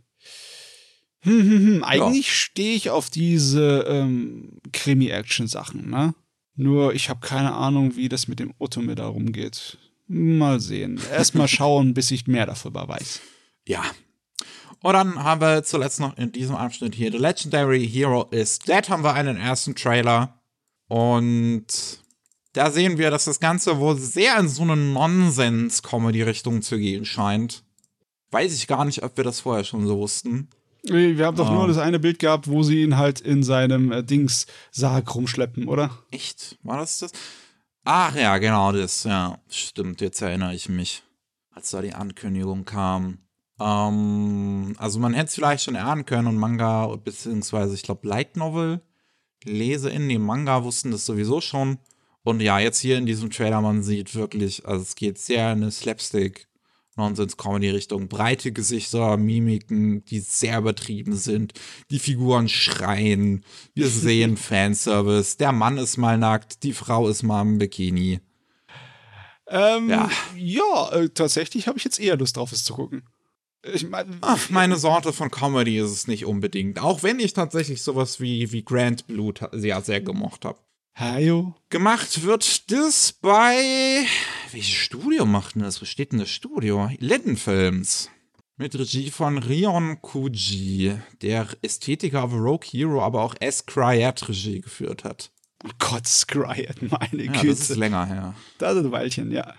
[1.20, 1.84] Hm, hm, hm.
[1.84, 2.34] Eigentlich ja.
[2.34, 6.16] stehe ich auf diese ähm, Krimi-Action-Sachen, ne?
[6.56, 9.78] Nur ich habe keine Ahnung, wie das mit dem Otome da rumgeht.
[10.08, 11.00] Mal sehen.
[11.12, 13.22] Erstmal schauen, bis ich mehr darüber weiß.
[13.68, 13.84] Ja,
[14.84, 18.90] und dann haben wir zuletzt noch in diesem Abschnitt hier The Legendary Hero is Dead,
[18.90, 20.42] haben wir einen ersten Trailer.
[20.88, 21.68] Und
[22.54, 27.64] da sehen wir, dass das Ganze wohl sehr in so eine Nonsens-Comedy-Richtung zu gehen scheint.
[28.32, 30.50] Weiß ich gar nicht, ob wir das vorher schon so wussten.
[30.84, 31.54] Wir haben doch oh.
[31.54, 35.92] nur das eine Bild gehabt, wo sie ihn halt in seinem äh, Dings-Sarg rumschleppen, oder?
[36.10, 36.58] Echt?
[36.64, 37.12] War das das?
[37.84, 39.04] Ach ja, genau das.
[39.04, 40.02] Ja, stimmt.
[40.02, 41.04] Jetzt erinnere ich mich,
[41.52, 43.20] als da die Ankündigung kam.
[43.62, 48.38] Ähm, also man hätte es vielleicht schon erahnen können und Manga, beziehungsweise ich glaube Light
[48.38, 48.82] Novel,
[49.44, 51.78] LeseInnen, die Manga wussten das sowieso schon.
[52.24, 55.64] Und ja, jetzt hier in diesem Trailer, man sieht wirklich, also es geht sehr in
[55.64, 56.48] eine Slapstick,
[56.96, 58.08] Nonsens-Comedy-Richtung.
[58.10, 61.54] Breite Gesichter, Mimiken, die sehr übertrieben sind.
[61.90, 63.44] Die Figuren schreien.
[63.74, 65.38] Wir sehen Fanservice.
[65.38, 68.20] Der Mann ist mal nackt, die Frau ist mal im Bikini.
[69.48, 73.04] Ähm, ja, ja äh, tatsächlich habe ich jetzt eher Lust drauf, es zu gucken.
[73.64, 76.80] Ich mein, Ach, meine Sorte von Comedy ist es nicht unbedingt.
[76.80, 80.60] Auch wenn ich tatsächlich sowas wie, wie Grand Blut sehr, sehr gemocht habe.
[80.98, 81.56] Hajo.
[81.70, 84.04] Gemacht wird das bei.
[84.52, 85.82] Welches Studio macht denn das?
[85.82, 86.90] Wo steht denn das Studio?
[87.36, 88.10] Films.
[88.58, 93.66] Mit Regie von Rion Kuji, der Ästhetiker of Rogue Hero, aber auch S.
[93.66, 95.32] Cryat Regie geführt hat.
[95.64, 97.48] Oh Gott, Scryat, meine ja, Güte.
[97.48, 98.36] Das ist länger her.
[98.58, 99.56] Das ist ein Weilchen, ja.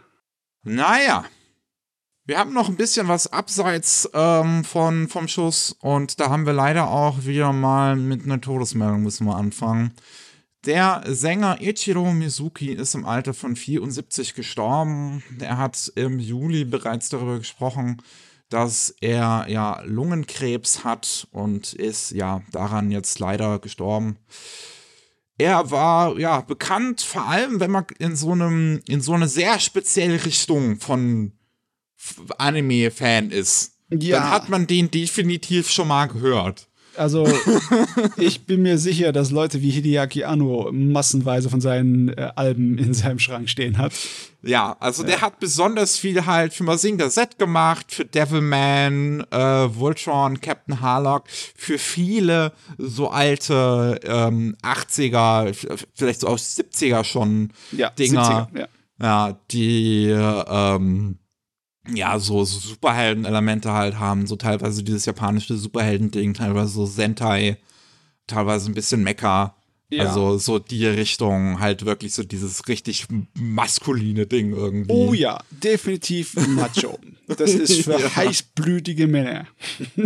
[0.64, 1.24] Naja,
[2.24, 6.52] wir haben noch ein bisschen was abseits ähm, von, vom Schuss und da haben wir
[6.52, 9.92] leider auch wieder mal mit einer Todesmeldung müssen wir anfangen.
[10.64, 15.24] Der Sänger Ichiro Mizuki ist im Alter von 74 gestorben.
[15.40, 18.00] Er hat im Juli bereits darüber gesprochen,
[18.48, 24.18] dass er ja Lungenkrebs hat und ist ja daran jetzt leider gestorben.
[25.36, 29.58] Er war ja bekannt, vor allem wenn man in so einem in so eine sehr
[29.58, 31.32] spezielle Richtung von
[32.38, 34.18] Anime-Fan ist, ja.
[34.18, 36.68] dann hat man den definitiv schon mal gehört.
[36.96, 37.26] Also,
[38.16, 42.92] ich bin mir sicher, dass Leute wie Hideaki Anno massenweise von seinen äh, Alben in
[42.92, 43.92] seinem Schrank stehen hat.
[44.42, 45.10] Ja, also ja.
[45.10, 49.36] der hat besonders viel halt für Mazinga Z gemacht, für Devilman, äh,
[49.74, 51.24] Voltron, Captain Harlock,
[51.56, 55.54] für viele so alte ähm, 80er,
[55.94, 58.48] vielleicht so aus 70er schon ja, Dinger.
[58.52, 58.68] 70er, ja.
[59.00, 61.18] ja, die ähm,
[61.88, 67.58] ja, so, Superhelden-Elemente halt haben, so teilweise dieses japanische Superhelden-Ding, teilweise so Sentai,
[68.26, 69.56] teilweise ein bisschen Mecha.
[69.90, 70.04] Ja.
[70.04, 74.90] Also so die Richtung, halt wirklich so dieses richtig maskuline Ding irgendwie.
[74.90, 76.98] Oh ja, definitiv Macho.
[77.26, 78.16] Das ist für ja.
[78.16, 79.46] heißblütige Männer.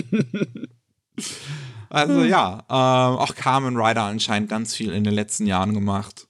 [1.88, 6.26] also ja, ähm, auch Carmen Rider anscheinend ganz viel in den letzten Jahren gemacht,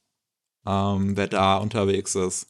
[0.66, 2.48] ähm, wer da unterwegs ist.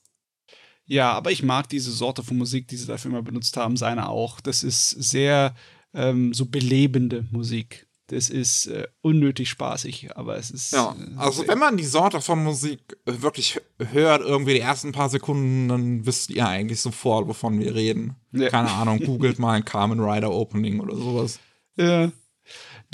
[0.87, 4.09] Ja, aber ich mag diese Sorte von Musik, die sie dafür immer benutzt haben, seine
[4.09, 4.41] auch.
[4.41, 5.55] Das ist sehr
[5.93, 7.87] ähm, so belebende Musik.
[8.09, 10.73] Das ist äh, unnötig spaßig, aber es ist.
[10.73, 15.09] Ja, äh, also wenn man die Sorte von Musik wirklich hört, irgendwie die ersten paar
[15.09, 18.15] Sekunden, dann wisst ihr eigentlich sofort, wovon wir reden.
[18.31, 18.49] Ja.
[18.49, 21.41] Keine Ahnung, googelt mal ein Carmen Rider Opening oder sowas.
[21.77, 22.13] Ja.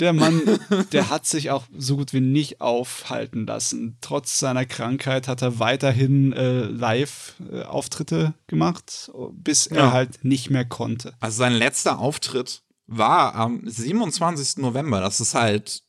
[0.03, 0.41] Der Mann,
[0.91, 3.97] der hat sich auch so gut wie nicht aufhalten lassen.
[4.01, 9.91] Trotz seiner Krankheit hat er weiterhin äh, Live-Auftritte gemacht, bis er Ja.
[9.93, 11.13] halt nicht mehr konnte.
[11.19, 14.57] Also sein letzter Auftritt war am 27.
[14.57, 14.99] November.
[15.01, 15.81] Das ist halt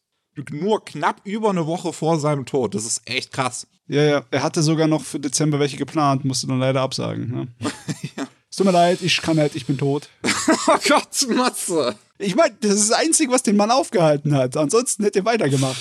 [0.50, 2.74] nur knapp über eine Woche vor seinem Tod.
[2.74, 3.66] Das ist echt krass.
[3.86, 7.30] Ja, ja, er hatte sogar noch für Dezember welche geplant, musste dann leider absagen.
[7.30, 7.48] Ne?
[8.54, 10.08] Es tut mir leid, ich kann halt, ich bin tot.
[10.68, 11.96] Oh Gott, Matze.
[12.18, 14.56] Ich meine, das ist das Einzige, was den Mann aufgehalten hat.
[14.56, 15.76] Ansonsten hätte er weitergemacht.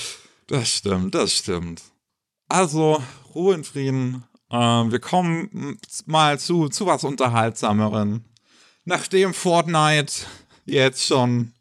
[0.47, 1.83] Das stimmt, das stimmt.
[2.49, 2.99] Also,
[3.35, 4.23] Ruhe in Frieden.
[4.49, 8.25] Ähm, wir kommen mal zu, zu was Unterhaltsameren.
[8.85, 10.25] Nachdem Fortnite
[10.65, 11.53] jetzt schon.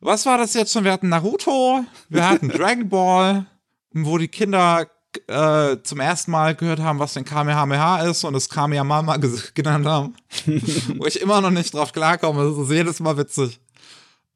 [0.00, 0.84] Was war das jetzt schon?
[0.84, 3.46] Wir hatten Naruto, wir hatten Dragon Ball,
[3.92, 4.86] wo die Kinder
[5.28, 9.18] äh, zum ersten Mal gehört haben, was denn Kamehameha ist und es Kamehameha
[9.54, 10.14] genannt haben.
[10.96, 12.48] wo ich immer noch nicht drauf klarkomme.
[12.48, 13.60] Das ist jedes Mal witzig.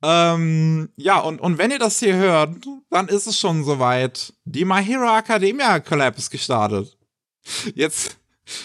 [0.03, 2.57] Ähm, ja, und, und wenn ihr das hier hört,
[2.91, 4.33] dann ist es schon soweit.
[4.45, 6.97] Die My Hero Academia Collab ist gestartet.
[7.75, 8.17] Jetzt,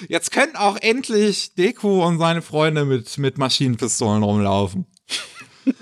[0.07, 4.85] jetzt können auch endlich Deku und seine Freunde mit, mit Maschinenpistolen rumlaufen.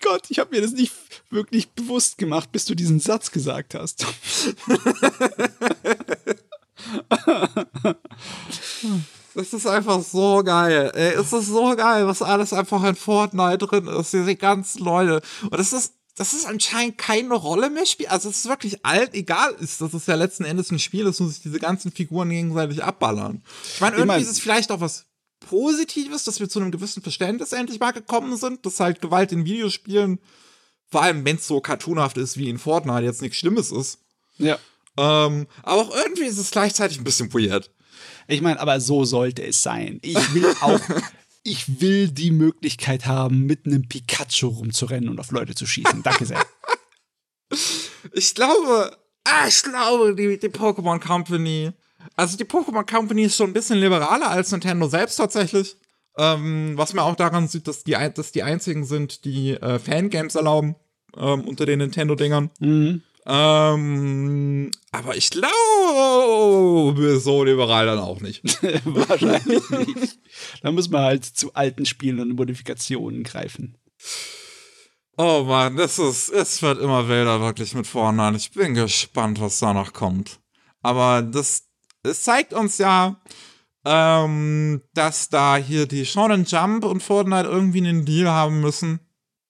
[0.00, 0.92] Gott, ich habe mir das nicht
[1.30, 4.06] wirklich bewusst gemacht, bis du diesen Satz gesagt hast.
[9.34, 10.90] Das ist einfach so geil.
[10.94, 14.12] Ey, es ist so geil, was alles einfach in Fortnite drin ist.
[14.12, 15.22] Diese ganzen Leute.
[15.44, 18.10] Und das ist, das ist anscheinend keine Rolle mehr spielt.
[18.10, 21.20] Also es ist wirklich alt, egal ist, dass es ja letzten Endes ein Spiel ist
[21.20, 23.42] und sich diese ganzen Figuren gegenseitig abballern.
[23.74, 25.06] Ich meine, irgendwie mein- ist es vielleicht auch was
[25.38, 29.44] Positives, dass wir zu einem gewissen Verständnis endlich mal gekommen sind, dass halt Gewalt in
[29.44, 30.18] Videospielen,
[30.90, 33.98] vor allem wenn es so cartoonhaft ist wie in Fortnite, jetzt nichts Schlimmes ist.
[34.38, 34.58] Ja.
[34.96, 37.70] Ähm, aber auch irgendwie ist es gleichzeitig ein bisschen weird.
[38.26, 39.98] Ich meine, aber so sollte es sein.
[40.02, 40.80] Ich will auch,
[41.42, 46.02] ich will die Möglichkeit haben, mit einem Pikachu rumzurennen und auf Leute zu schießen.
[46.02, 46.44] Danke sehr.
[48.12, 51.72] Ich glaube, ah, ich glaube, die, die Pokémon Company.
[52.16, 55.76] Also die Pokémon Company ist schon ein bisschen liberaler als Nintendo selbst tatsächlich.
[56.16, 60.34] Ähm, was man auch daran sieht, dass die, dass die einzigen sind, die äh, Fangames
[60.34, 60.76] erlauben
[61.16, 62.50] ähm, unter den Nintendo-Dingern.
[62.58, 63.02] Mhm.
[63.26, 68.42] Ähm, aber ich glaube, so liberal dann auch nicht.
[68.84, 70.18] Wahrscheinlich nicht.
[70.62, 73.76] Da muss man halt zu alten Spielen und Modifikationen greifen.
[75.16, 78.36] Oh Mann, das ist, es wird immer wilder wirklich mit Fortnite.
[78.36, 80.40] Ich bin gespannt, was da noch kommt.
[80.82, 81.64] Aber das,
[82.02, 83.20] es zeigt uns ja,
[83.84, 89.00] ähm, dass da hier die Shonen Jump und Fortnite irgendwie einen Deal haben müssen.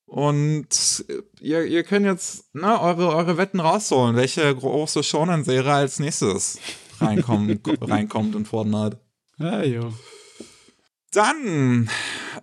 [0.07, 1.05] Und
[1.41, 6.59] ihr, ihr könnt jetzt ne, eure, eure Wetten rausholen, welche große Shonen-Serie als nächstes
[6.99, 9.01] reinkommt, reinkommt in Fortnite.
[9.39, 9.93] Ja, jo.
[11.13, 11.89] Dann,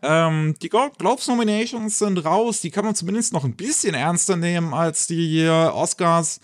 [0.01, 2.61] ähm, die Gold Globes Nominations sind raus.
[2.61, 6.41] Die kann man zumindest noch ein bisschen ernster nehmen als die äh, Oscars.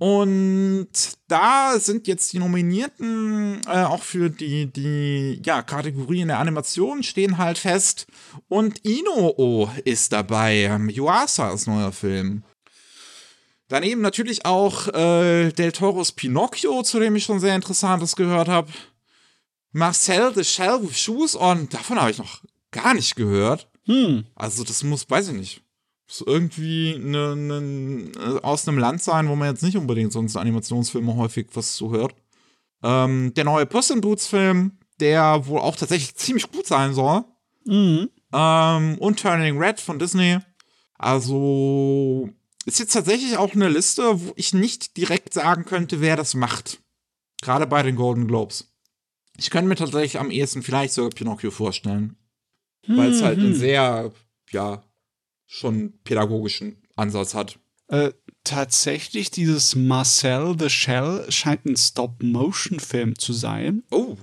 [0.00, 0.88] Und
[1.28, 7.36] da sind jetzt die Nominierten äh, auch für die, die ja, Kategorien der Animation stehen
[7.36, 8.06] halt fest.
[8.48, 10.62] Und Inoo ist dabei.
[10.62, 12.44] Ähm, Yuasas neuer Film.
[13.68, 18.72] Daneben natürlich auch äh, Del Toros Pinocchio, zu dem ich schon sehr Interessantes gehört habe.
[19.72, 22.40] Marcel the Shell with Shoes on, davon habe ich noch
[22.70, 23.68] gar nicht gehört.
[23.84, 24.24] Hm.
[24.34, 25.62] Also das muss, weiß ich nicht,
[26.10, 31.14] muss irgendwie ne, ne, aus einem Land sein, wo man jetzt nicht unbedingt sonst Animationsfilme
[31.14, 32.14] häufig was zu hört.
[32.82, 37.24] Ähm, der neue Puss in Boots Film, der wohl auch tatsächlich ziemlich gut sein soll.
[37.64, 38.10] Mhm.
[38.32, 40.38] Ähm, und Turning Red von Disney.
[40.94, 42.28] Also
[42.66, 46.80] ist jetzt tatsächlich auch eine Liste, wo ich nicht direkt sagen könnte, wer das macht.
[47.40, 48.74] Gerade bei den Golden Globes.
[49.36, 52.16] Ich könnte mir tatsächlich am ehesten vielleicht sogar Pinocchio vorstellen.
[52.86, 54.10] Weil es halt einen sehr,
[54.50, 54.82] ja,
[55.52, 57.58] schon pädagogischen Ansatz hat.
[57.88, 58.12] Äh,
[58.44, 63.82] tatsächlich, dieses Marcel the Shell scheint ein Stop-Motion-Film zu sein.
[63.90, 64.16] Oh,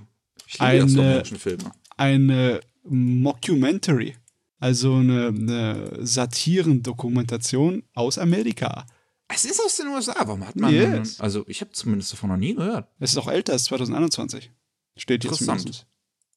[0.48, 1.72] ich liebe Eine- Stop-Motion-Filme.
[1.98, 4.16] Eine Mockumentary.
[4.60, 8.86] Also eine, eine Satirendokumentation aus Amerika.
[9.28, 10.74] Es ist aus den USA, warum hat man.
[10.74, 11.20] Yes.
[11.20, 12.88] Also, ich habe zumindest davon noch nie gehört.
[13.00, 14.52] Es ist auch älter, es ist 2021.
[14.96, 15.60] Steht Interessant.
[15.62, 15.88] zumindest.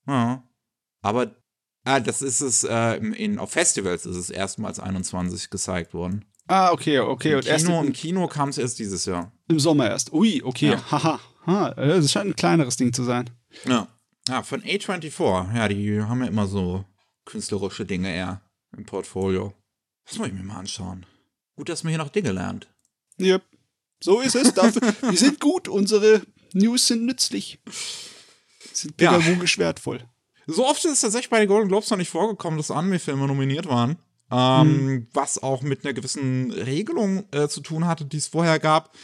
[0.07, 0.43] Ja.
[1.03, 1.37] Aber,
[1.85, 6.25] ah, das ist es, äh, in, auf Festivals ist es erstmals 21 gezeigt worden.
[6.47, 7.33] Ah, okay, okay.
[7.33, 9.33] Im Und erst Kino, im im, Kino kam es erst dieses Jahr.
[9.49, 10.13] im Sommer erst.
[10.13, 10.71] Ui, okay.
[10.71, 10.91] Ja.
[10.91, 11.21] Haha.
[11.47, 13.31] Ha, das scheint ein kleineres Ding zu sein.
[13.67, 13.87] Ja.
[14.29, 15.55] Ja, von A24.
[15.57, 16.85] Ja, die haben ja immer so
[17.25, 18.43] künstlerische Dinge eher
[18.77, 19.55] im Portfolio.
[20.07, 21.07] Das muss ich mir mal anschauen.
[21.57, 22.69] Gut, dass man hier noch Dinge lernt.
[23.21, 23.43] Yep.
[24.03, 24.53] So ist es.
[24.55, 25.69] Dafür, die sind gut.
[25.69, 26.23] Unsere
[26.53, 27.61] News sind nützlich.
[28.73, 29.13] Sind Ja.
[29.19, 30.03] pädagogisch wertvoll.
[30.53, 33.67] So oft ist es tatsächlich bei den Golden Globes noch nicht vorgekommen, dass Anime-Filme nominiert
[33.67, 33.97] waren.
[34.31, 38.95] Ähm, Was auch mit einer gewissen Regelung äh, zu tun hatte, die es vorher gab.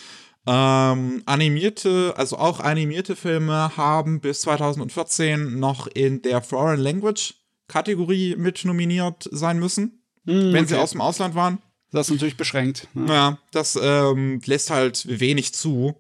[0.47, 7.35] Ähm, animierte, also auch animierte Filme haben bis 2014 noch in der Foreign Language
[7.67, 10.83] Kategorie mit nominiert sein müssen, wenn sie okay.
[10.83, 11.59] aus dem Ausland waren.
[11.91, 12.89] Das ist natürlich beschränkt.
[12.95, 13.13] Ne?
[13.13, 15.97] Ja, das ähm, lässt halt wenig zu.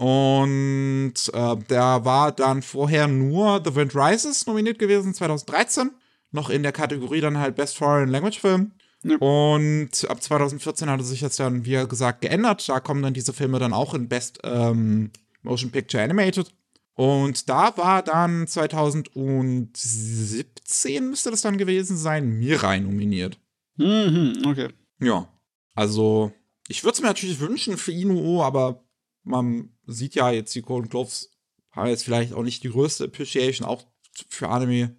[0.00, 5.90] Und äh, da war dann vorher nur The Wind Rises nominiert gewesen, 2013.
[6.30, 8.72] Noch in der Kategorie dann halt Best Foreign Language Film.
[9.04, 9.18] Ja.
[9.18, 12.66] Und ab 2014 hat es sich jetzt dann, wie gesagt, geändert.
[12.66, 15.10] Da kommen dann diese Filme dann auch in Best ähm,
[15.42, 16.50] Motion Picture Animated.
[16.94, 23.38] Und da war dann 2017 müsste das dann gewesen sein, Mirai nominiert.
[23.76, 24.68] Mhm, okay.
[24.98, 25.28] Ja,
[25.74, 26.32] also
[26.68, 28.82] ich würde es mir natürlich wünschen für Inuo, aber
[29.22, 31.30] man sieht ja jetzt, die Golden Globes
[31.72, 33.84] haben jetzt vielleicht auch nicht die größte Appreciation, auch
[34.28, 34.96] für Anime.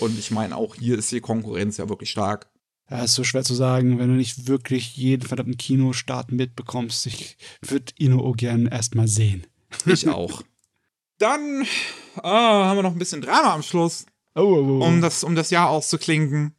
[0.00, 2.50] Und ich meine, auch hier ist die Konkurrenz ja wirklich stark.
[2.90, 7.06] Ja, ist so schwer zu sagen, wenn du nicht wirklich jeden verdammten Kinostart mitbekommst.
[7.06, 9.46] Ich würde Inuo gern erstmal sehen.
[9.86, 10.42] Ich auch.
[11.18, 11.66] Dann
[12.16, 14.84] ah, haben wir noch ein bisschen Drama am Schluss, Oh, oh, oh.
[14.86, 16.54] um das, um das Jahr auszuklinken.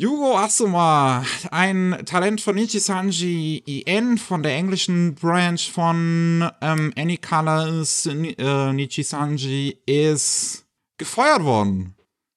[0.00, 8.06] Yugo Asuma, ein Talent von Nichisanji Ien von der englischen Branch von ähm, Any Colors
[8.06, 10.68] äh, Nichisanji ist
[10.98, 11.96] gefeuert worden.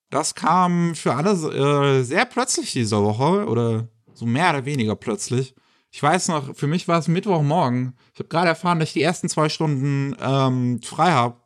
[0.10, 5.54] Das kam für alle äh, sehr plötzlich diese Woche oder so mehr oder weniger plötzlich.
[5.92, 7.96] Ich weiß noch, für mich war es Mittwochmorgen.
[8.16, 11.38] Ich habe gerade erfahren, dass ich die ersten zwei Stunden ähm, frei habe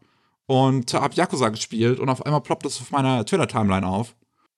[0.45, 4.15] und habe Yakuza gespielt und auf einmal ploppt es auf meiner Twitter-Timeline auf.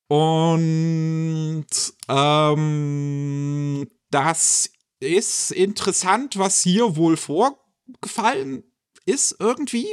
[0.08, 1.66] Und
[2.10, 8.64] ähm, das ist interessant, was hier wohl vorgefallen
[9.06, 9.88] ist irgendwie.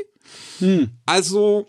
[0.58, 0.90] Hm.
[1.04, 1.66] Also,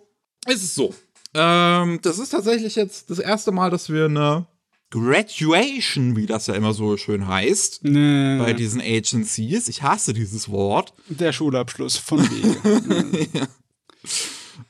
[0.48, 0.94] ist es so.
[1.34, 4.48] Ähm, das ist tatsächlich jetzt das erste Mal, dass wir eine
[4.92, 9.68] Graduation, wie das ja immer so schön heißt, Nee, bei diesen Agencies.
[9.68, 10.94] Ich hasse dieses Wort.
[11.10, 13.48] der Schulabschluss von Wege.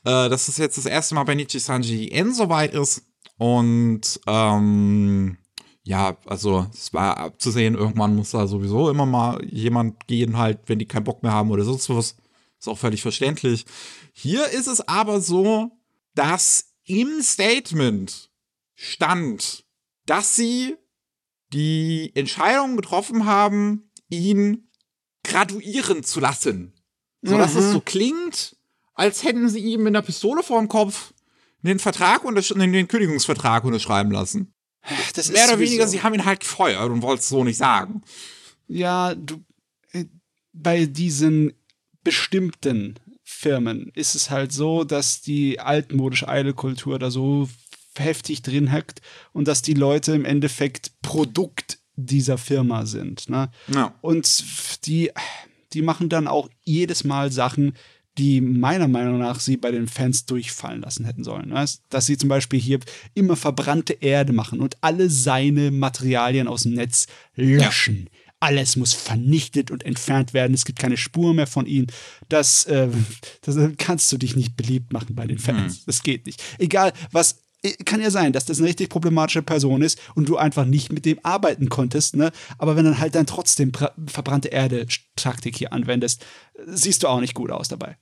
[0.05, 3.03] äh, dass es jetzt das erste Mal bei Nichi Sanji N soweit ist.
[3.37, 5.37] Und ähm,
[5.83, 10.79] ja, also es war abzusehen, irgendwann muss da sowieso immer mal jemand gehen, halt, wenn
[10.79, 12.15] die keinen Bock mehr haben oder sonst was.
[12.59, 13.65] Ist auch völlig verständlich.
[14.13, 15.71] Hier ist es aber so,
[16.15, 18.31] dass im Statement
[18.73, 19.65] stand,
[20.05, 20.75] dass sie
[21.53, 24.69] die Entscheidung getroffen haben, ihn
[25.23, 26.73] graduieren zu lassen.
[27.21, 28.55] So dass es so klingt,
[28.93, 31.13] als hätten sie ihm mit einer Pistole vor dem Kopf
[31.65, 34.53] den Vertrag untersch den Kündigungsvertrag unterschreiben lassen.
[35.15, 38.03] Das Mehr oder weniger, sie haben ihn halt gefeuert und wollten es so nicht sagen.
[38.67, 39.43] Ja, du,
[39.91, 40.05] äh,
[40.53, 41.53] bei diesen
[42.03, 47.49] bestimmten Firmen ist es halt so, dass die altmodische Eile-Kultur da so
[47.97, 49.01] heftig drin hackt
[49.33, 53.29] und dass die Leute im Endeffekt Produkt dieser Firma sind.
[53.29, 53.49] Ne?
[53.67, 53.95] Ja.
[54.01, 54.43] Und
[54.85, 55.11] die,
[55.73, 57.73] die machen dann auch jedes Mal Sachen,
[58.17, 61.53] die meiner Meinung nach sie bei den Fans durchfallen lassen hätten sollen.
[61.89, 62.79] Dass sie zum Beispiel hier
[63.13, 68.09] immer verbrannte Erde machen und alle seine Materialien aus dem Netz löschen.
[68.39, 70.53] Alles muss vernichtet und entfernt werden.
[70.53, 71.87] Es gibt keine Spur mehr von ihnen.
[72.29, 72.89] Das, äh,
[73.41, 75.85] das kannst du dich nicht beliebt machen bei den Fans.
[75.85, 76.43] Das geht nicht.
[76.59, 77.41] Egal, was
[77.85, 81.05] kann ja sein, dass das eine richtig problematische Person ist und du einfach nicht mit
[81.05, 82.31] dem arbeiten konntest, ne?
[82.57, 83.71] Aber wenn dann halt dann trotzdem
[84.05, 86.25] verbrannte Erde-Taktik hier anwendest,
[86.67, 87.97] siehst du auch nicht gut aus dabei.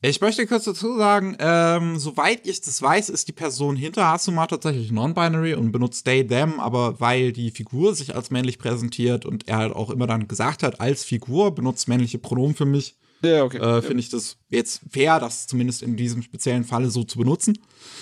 [0.00, 4.46] Ich möchte kurz dazu sagen, ähm, soweit ich das weiß, ist die Person hinter Asuma
[4.46, 9.48] tatsächlich non-binary und benutzt they, them, aber weil die Figur sich als männlich präsentiert und
[9.48, 13.42] er halt auch immer dann gesagt hat, als Figur benutzt männliche Pronomen für mich, Ja,
[13.42, 13.58] okay.
[13.58, 17.58] äh, finde ich das jetzt fair, das zumindest in diesem speziellen Falle so zu benutzen.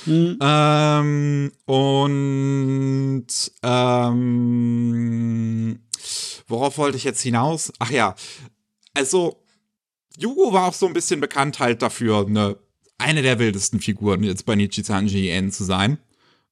[0.07, 3.27] Ähm, und
[3.63, 5.79] ähm,
[6.47, 7.73] worauf wollte ich jetzt hinaus?
[7.79, 8.15] Ach ja,
[8.93, 9.43] also
[10.19, 12.57] Yugo war auch so ein bisschen bekannt halt dafür, eine,
[12.99, 15.99] eine der wildesten Figuren jetzt bei Nichisanji N zu sein.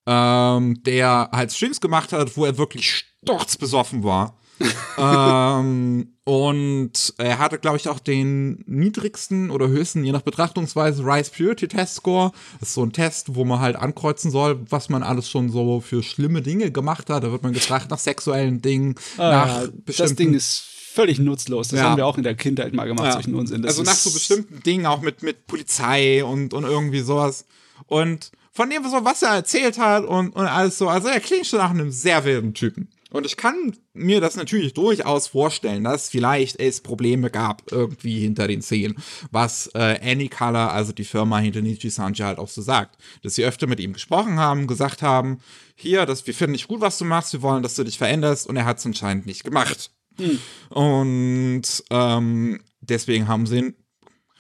[0.07, 4.39] Ähm, der halt Streams gemacht hat, wo er wirklich sturzbesoffen war.
[4.99, 11.31] ähm, und er hatte, glaube ich, auch den niedrigsten oder höchsten, je nach Betrachtungsweise, Rise
[11.31, 12.33] Purity Test Score.
[12.61, 15.81] Das ist so ein Test, wo man halt ankreuzen soll, was man alles schon so
[15.81, 17.25] für schlimme Dinge gemacht hat.
[17.25, 21.69] Da wird man gefragt nach sexuellen Dingen, nach Ah, das bestimmten Ding ist völlig nutzlos.
[21.69, 21.87] Das Ja.
[21.91, 23.13] haben wir auch in der Kindheit mal gemacht, Ja.
[23.15, 23.63] solchen Unsinn.
[23.63, 27.47] Das also nach so bestimmten Dingen, auch mit, mit Polizei und, und irgendwie sowas.
[27.87, 31.47] Und von dem, so, was er erzählt hat und, und alles so, also er klingt
[31.47, 32.89] schon nach einem sehr wilden Typen.
[33.11, 38.47] Und ich kann mir das natürlich durchaus vorstellen, dass vielleicht es Probleme gab irgendwie hinter
[38.49, 38.97] den Szenen,
[39.31, 42.97] was äh, Anycolor, also die Firma hinter Nichi Sanji halt auch so sagt.
[43.23, 45.39] Dass sie öfter mit ihm gesprochen haben, gesagt haben,
[45.77, 48.49] hier, das, wir finden nicht gut, was du machst, wir wollen, dass du dich veränderst
[48.49, 49.91] und er hat es anscheinend nicht gemacht.
[50.17, 50.39] Hm.
[50.71, 53.75] Und ähm, deswegen haben sie ihn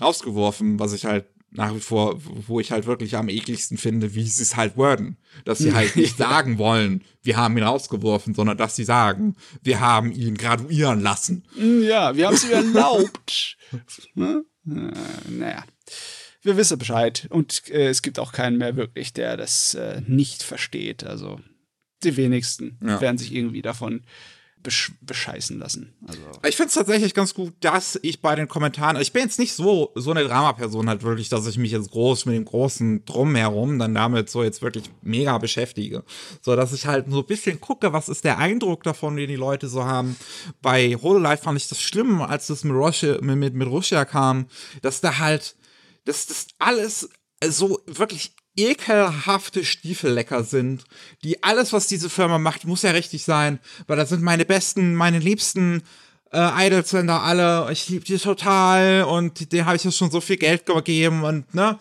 [0.00, 4.24] rausgeworfen, was ich halt nach wie vor, wo ich halt wirklich am ekligsten finde, wie
[4.24, 5.18] sie es halt worden.
[5.44, 9.78] Dass sie halt nicht sagen wollen, wir haben ihn rausgeworfen, sondern dass sie sagen, wir
[9.80, 11.44] haben ihn graduieren lassen.
[11.56, 13.56] Ja, wir haben es ihm erlaubt.
[14.14, 14.44] ne?
[14.64, 15.64] naja.
[16.42, 17.28] Wir wissen Bescheid.
[17.30, 21.04] Und äh, es gibt auch keinen mehr wirklich, der das äh, nicht versteht.
[21.04, 21.40] Also
[22.02, 23.00] die wenigsten ja.
[23.00, 24.02] werden sich irgendwie davon
[24.64, 25.94] besch bescheißen lassen.
[26.08, 26.20] Also.
[26.48, 29.52] Ich finde es tatsächlich ganz gut, dass ich bei den Kommentaren, ich bin jetzt nicht
[29.52, 33.78] so, so eine Dramaperson halt wirklich, dass ich mich jetzt groß mit dem großen Drumherum
[33.78, 36.02] dann damit so jetzt wirklich mega beschäftige.
[36.40, 39.36] So, dass ich halt so ein bisschen gucke, was ist der Eindruck davon, den die
[39.36, 40.16] Leute so haben.
[40.62, 44.46] Bei Hololive fand ich das schlimm, als das mit Russia, mit, mit Russia kam,
[44.82, 45.54] dass da halt,
[46.06, 47.10] dass das alles
[47.46, 50.84] so wirklich ekelhafte Stiefellecker sind,
[51.22, 54.94] die alles, was diese Firma macht, muss ja richtig sein, weil das sind meine besten,
[54.94, 55.82] meine liebsten
[56.32, 60.10] äh, Idols sind da alle, ich liebe die total und denen habe ich ja schon
[60.10, 61.78] so viel Geld gegeben und ne,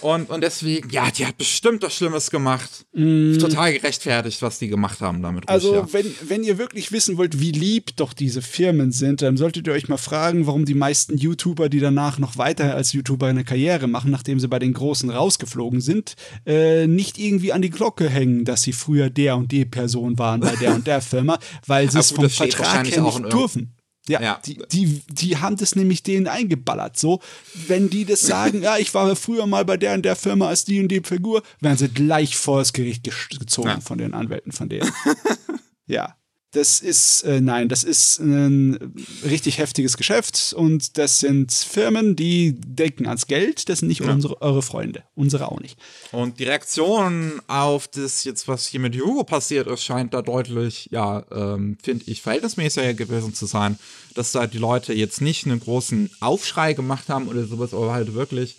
[0.00, 2.86] und, und deswegen, ja, die hat bestimmt was Schlimmes gemacht.
[2.92, 3.38] Mm.
[3.38, 5.48] Total gerechtfertigt, was die gemacht haben damit.
[5.48, 5.88] Also, Rusia.
[5.92, 9.72] wenn, wenn ihr wirklich wissen wollt, wie lieb doch diese Firmen sind, dann solltet ihr
[9.72, 13.86] euch mal fragen, warum die meisten YouTuber, die danach noch weiter als YouTuber eine Karriere
[13.86, 16.14] machen, nachdem sie bei den Großen rausgeflogen sind,
[16.46, 20.40] äh, nicht irgendwie an die Glocke hängen, dass sie früher der und die Person waren
[20.40, 23.75] bei der und der Firma, weil sie es vom Vertrag her nicht dürfen.
[24.08, 26.96] Ja, ja, Die, die, die haben das nämlich denen eingeballert.
[26.96, 27.20] So,
[27.66, 30.64] wenn die das sagen, ja, ich war früher mal bei der und der Firma als
[30.64, 33.04] die und die Figur, werden sie gleich vor das Gericht
[33.38, 33.80] gezogen ja.
[33.80, 34.90] von den Anwälten von denen.
[35.86, 36.14] ja
[36.56, 42.54] das ist, äh, nein, das ist ein richtig heftiges Geschäft und das sind Firmen, die
[42.58, 44.10] denken ans Geld, das sind nicht ja.
[44.10, 45.78] unsere, eure Freunde, unsere auch nicht.
[46.12, 50.88] Und die Reaktion auf das jetzt, was hier mit Hugo passiert ist, scheint da deutlich,
[50.90, 53.78] ja, ähm, finde ich, verhältnismäßiger gewesen zu sein,
[54.14, 58.14] dass da die Leute jetzt nicht einen großen Aufschrei gemacht haben oder sowas, aber halt
[58.14, 58.56] wirklich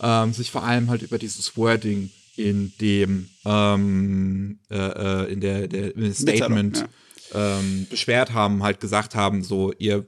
[0.00, 5.66] ähm, sich vor allem halt über dieses Wording in dem ähm, äh, äh in der,
[5.66, 6.88] der Statement ja
[7.34, 10.06] ähm, beschwert haben, halt gesagt haben, so, ihr,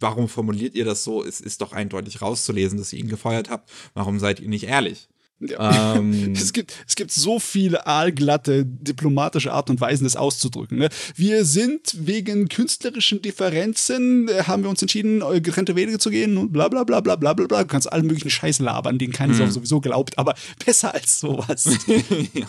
[0.00, 1.24] warum formuliert ihr das so?
[1.24, 3.70] Es ist doch eindeutig rauszulesen, dass ihr ihn gefeuert habt.
[3.94, 5.08] Warum seid ihr nicht ehrlich?
[5.40, 5.96] Ja.
[5.96, 10.78] Ähm, es, gibt, es gibt so viele aalglatte diplomatische Art und Weisen, das auszudrücken.
[10.78, 10.88] Ne?
[11.16, 16.52] Wir sind wegen künstlerischen Differenzen, äh, haben wir uns entschieden, getrennte Wege zu gehen und
[16.52, 17.46] bla bla bla bla bla bla.
[17.46, 19.50] Du kannst allen möglichen Scheiß labern, den keiner mhm.
[19.50, 21.78] sowieso glaubt, aber besser als sowas.
[22.32, 22.46] ja.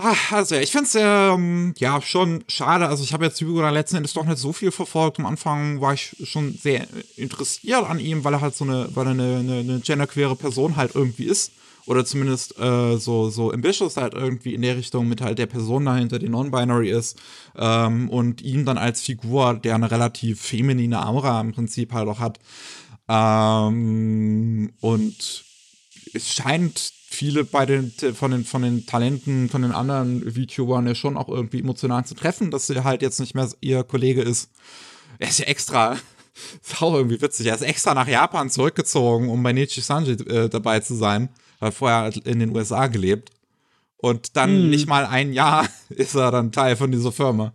[0.00, 2.86] Ach, also ich finde es ähm, ja schon schade.
[2.86, 5.18] Also ich habe jetzt Hugo letzten Endes doch nicht so viel verfolgt.
[5.18, 6.86] Am Anfang war ich schon sehr
[7.16, 10.76] interessiert an ihm, weil er halt so eine, weil er eine, eine, eine genderqueere Person
[10.76, 11.50] halt irgendwie ist.
[11.86, 15.86] Oder zumindest äh, so, so ambitious halt irgendwie in der Richtung mit halt der Person
[15.86, 17.18] dahinter, die non-binary ist.
[17.56, 22.20] Ähm, und ihn dann als Figur, der eine relativ feminine Aura im Prinzip halt auch
[22.20, 22.38] hat.
[23.08, 25.44] Ähm, und
[26.14, 30.94] es scheint viele bei den, von den, von den Talenten, von den anderen VTubern ja
[30.94, 34.50] schon auch irgendwie emotional zu treffen, dass sie halt jetzt nicht mehr ihr Kollege ist.
[35.18, 35.96] Er ist ja extra,
[36.62, 40.50] ist auch irgendwie witzig, er ist extra nach Japan zurückgezogen, um bei Nichi Sanji äh,
[40.50, 41.30] dabei zu sein,
[41.60, 43.30] weil vorher halt in den USA gelebt.
[43.96, 44.70] Und dann mm.
[44.70, 47.54] nicht mal ein Jahr ist er dann Teil von dieser Firma.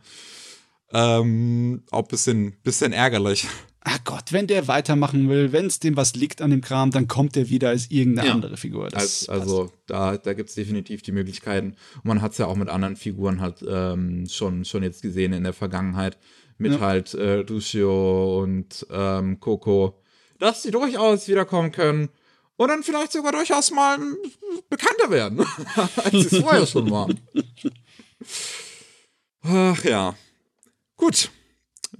[0.91, 3.47] Ähm, auch bisschen, bisschen ärgerlich
[3.83, 7.07] ach Gott, wenn der weitermachen will, wenn es dem was liegt an dem Kram, dann
[7.07, 8.33] kommt er wieder als irgendeine ja.
[8.33, 8.89] andere Figur.
[8.89, 11.75] Das also, also da, da gibt es definitiv die Möglichkeiten.
[11.97, 15.33] Und man hat es ja auch mit anderen Figuren halt ähm, schon, schon jetzt gesehen
[15.33, 16.17] in der Vergangenheit.
[16.57, 16.79] Mit ja.
[16.79, 19.99] halt äh, Lucio und ähm, Coco,
[20.37, 22.09] dass sie durchaus wiederkommen können
[22.57, 23.97] und dann vielleicht sogar durchaus mal
[24.69, 25.39] bekannter werden,
[26.03, 27.19] als sie es vorher schon waren.
[29.41, 30.15] Ach ja.
[30.95, 31.31] Gut.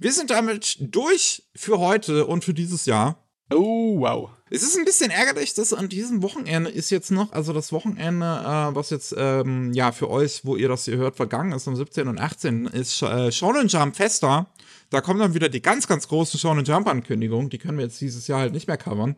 [0.04, 3.26] Wir sind damit durch für heute und für dieses Jahr.
[3.50, 4.28] Oh, wow.
[4.50, 8.26] Es ist ein bisschen ärgerlich, dass an diesem Wochenende ist jetzt noch, also das Wochenende,
[8.26, 11.74] äh, was jetzt, ähm, ja, für euch, wo ihr das hier hört, vergangen ist, am
[11.74, 12.06] 17.
[12.08, 12.66] und 18.
[12.66, 14.52] ist äh, Shonen Jump Festa.
[14.90, 17.48] Da kommen dann wieder die ganz, ganz großen Shonen Jump Ankündigungen.
[17.48, 19.16] Die können wir jetzt dieses Jahr halt nicht mehr covern.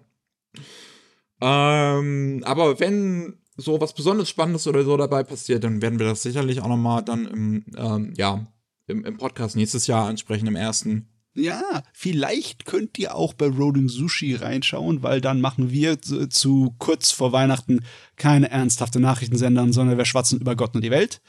[1.40, 6.22] Ähm, aber wenn so was besonders Spannendes oder so dabei passiert, dann werden wir das
[6.22, 8.46] sicherlich auch nochmal dann im, ähm, ja,
[8.86, 11.08] im, im Podcast nächstes Jahr ansprechen, im ersten.
[11.34, 16.74] Ja, vielleicht könnt ihr auch bei Rolling Sushi reinschauen, weil dann machen wir zu, zu
[16.78, 17.84] kurz vor Weihnachten
[18.16, 21.20] keine ernsthafte Nachrichtensendern, sondern wir schwatzen über Gott und die Welt.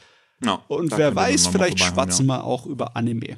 [0.42, 3.36] Ja, Und wer weiß, vielleicht schwatzen wir auch über Anime.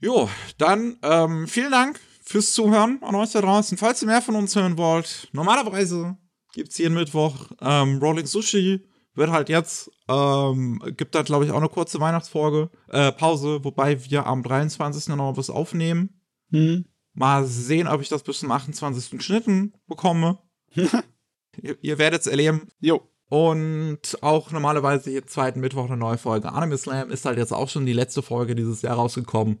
[0.00, 3.78] Jo, dann ähm, vielen Dank fürs Zuhören an euch da draußen.
[3.78, 6.16] Falls ihr mehr von uns hören wollt, normalerweise
[6.52, 8.80] gibt's jeden Mittwoch ähm, Rolling Sushi.
[9.14, 14.02] Wird halt jetzt, ähm, gibt da glaube ich auch eine kurze Weihnachtsfolge, äh, Pause, wobei
[14.10, 15.14] wir am 23.
[15.16, 16.20] noch was aufnehmen.
[16.50, 16.86] Hm?
[17.14, 19.18] Mal sehen, ob ich das bis zum 28.
[19.18, 20.38] geschnitten bekomme.
[20.74, 22.68] ihr, ihr werdet es erleben.
[22.80, 23.02] Jo.
[23.28, 26.52] Und auch normalerweise jeden zweiten Mittwoch eine neue Folge.
[26.52, 29.58] Anime Slam ist halt jetzt auch schon die letzte Folge dieses Jahr rausgekommen.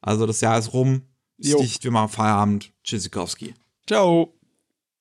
[0.00, 1.02] Also das Jahr ist rum.
[1.38, 2.72] Dicht, wir machen Feierabend.
[2.82, 3.54] Tschüssikowski.
[3.86, 4.35] Ciao.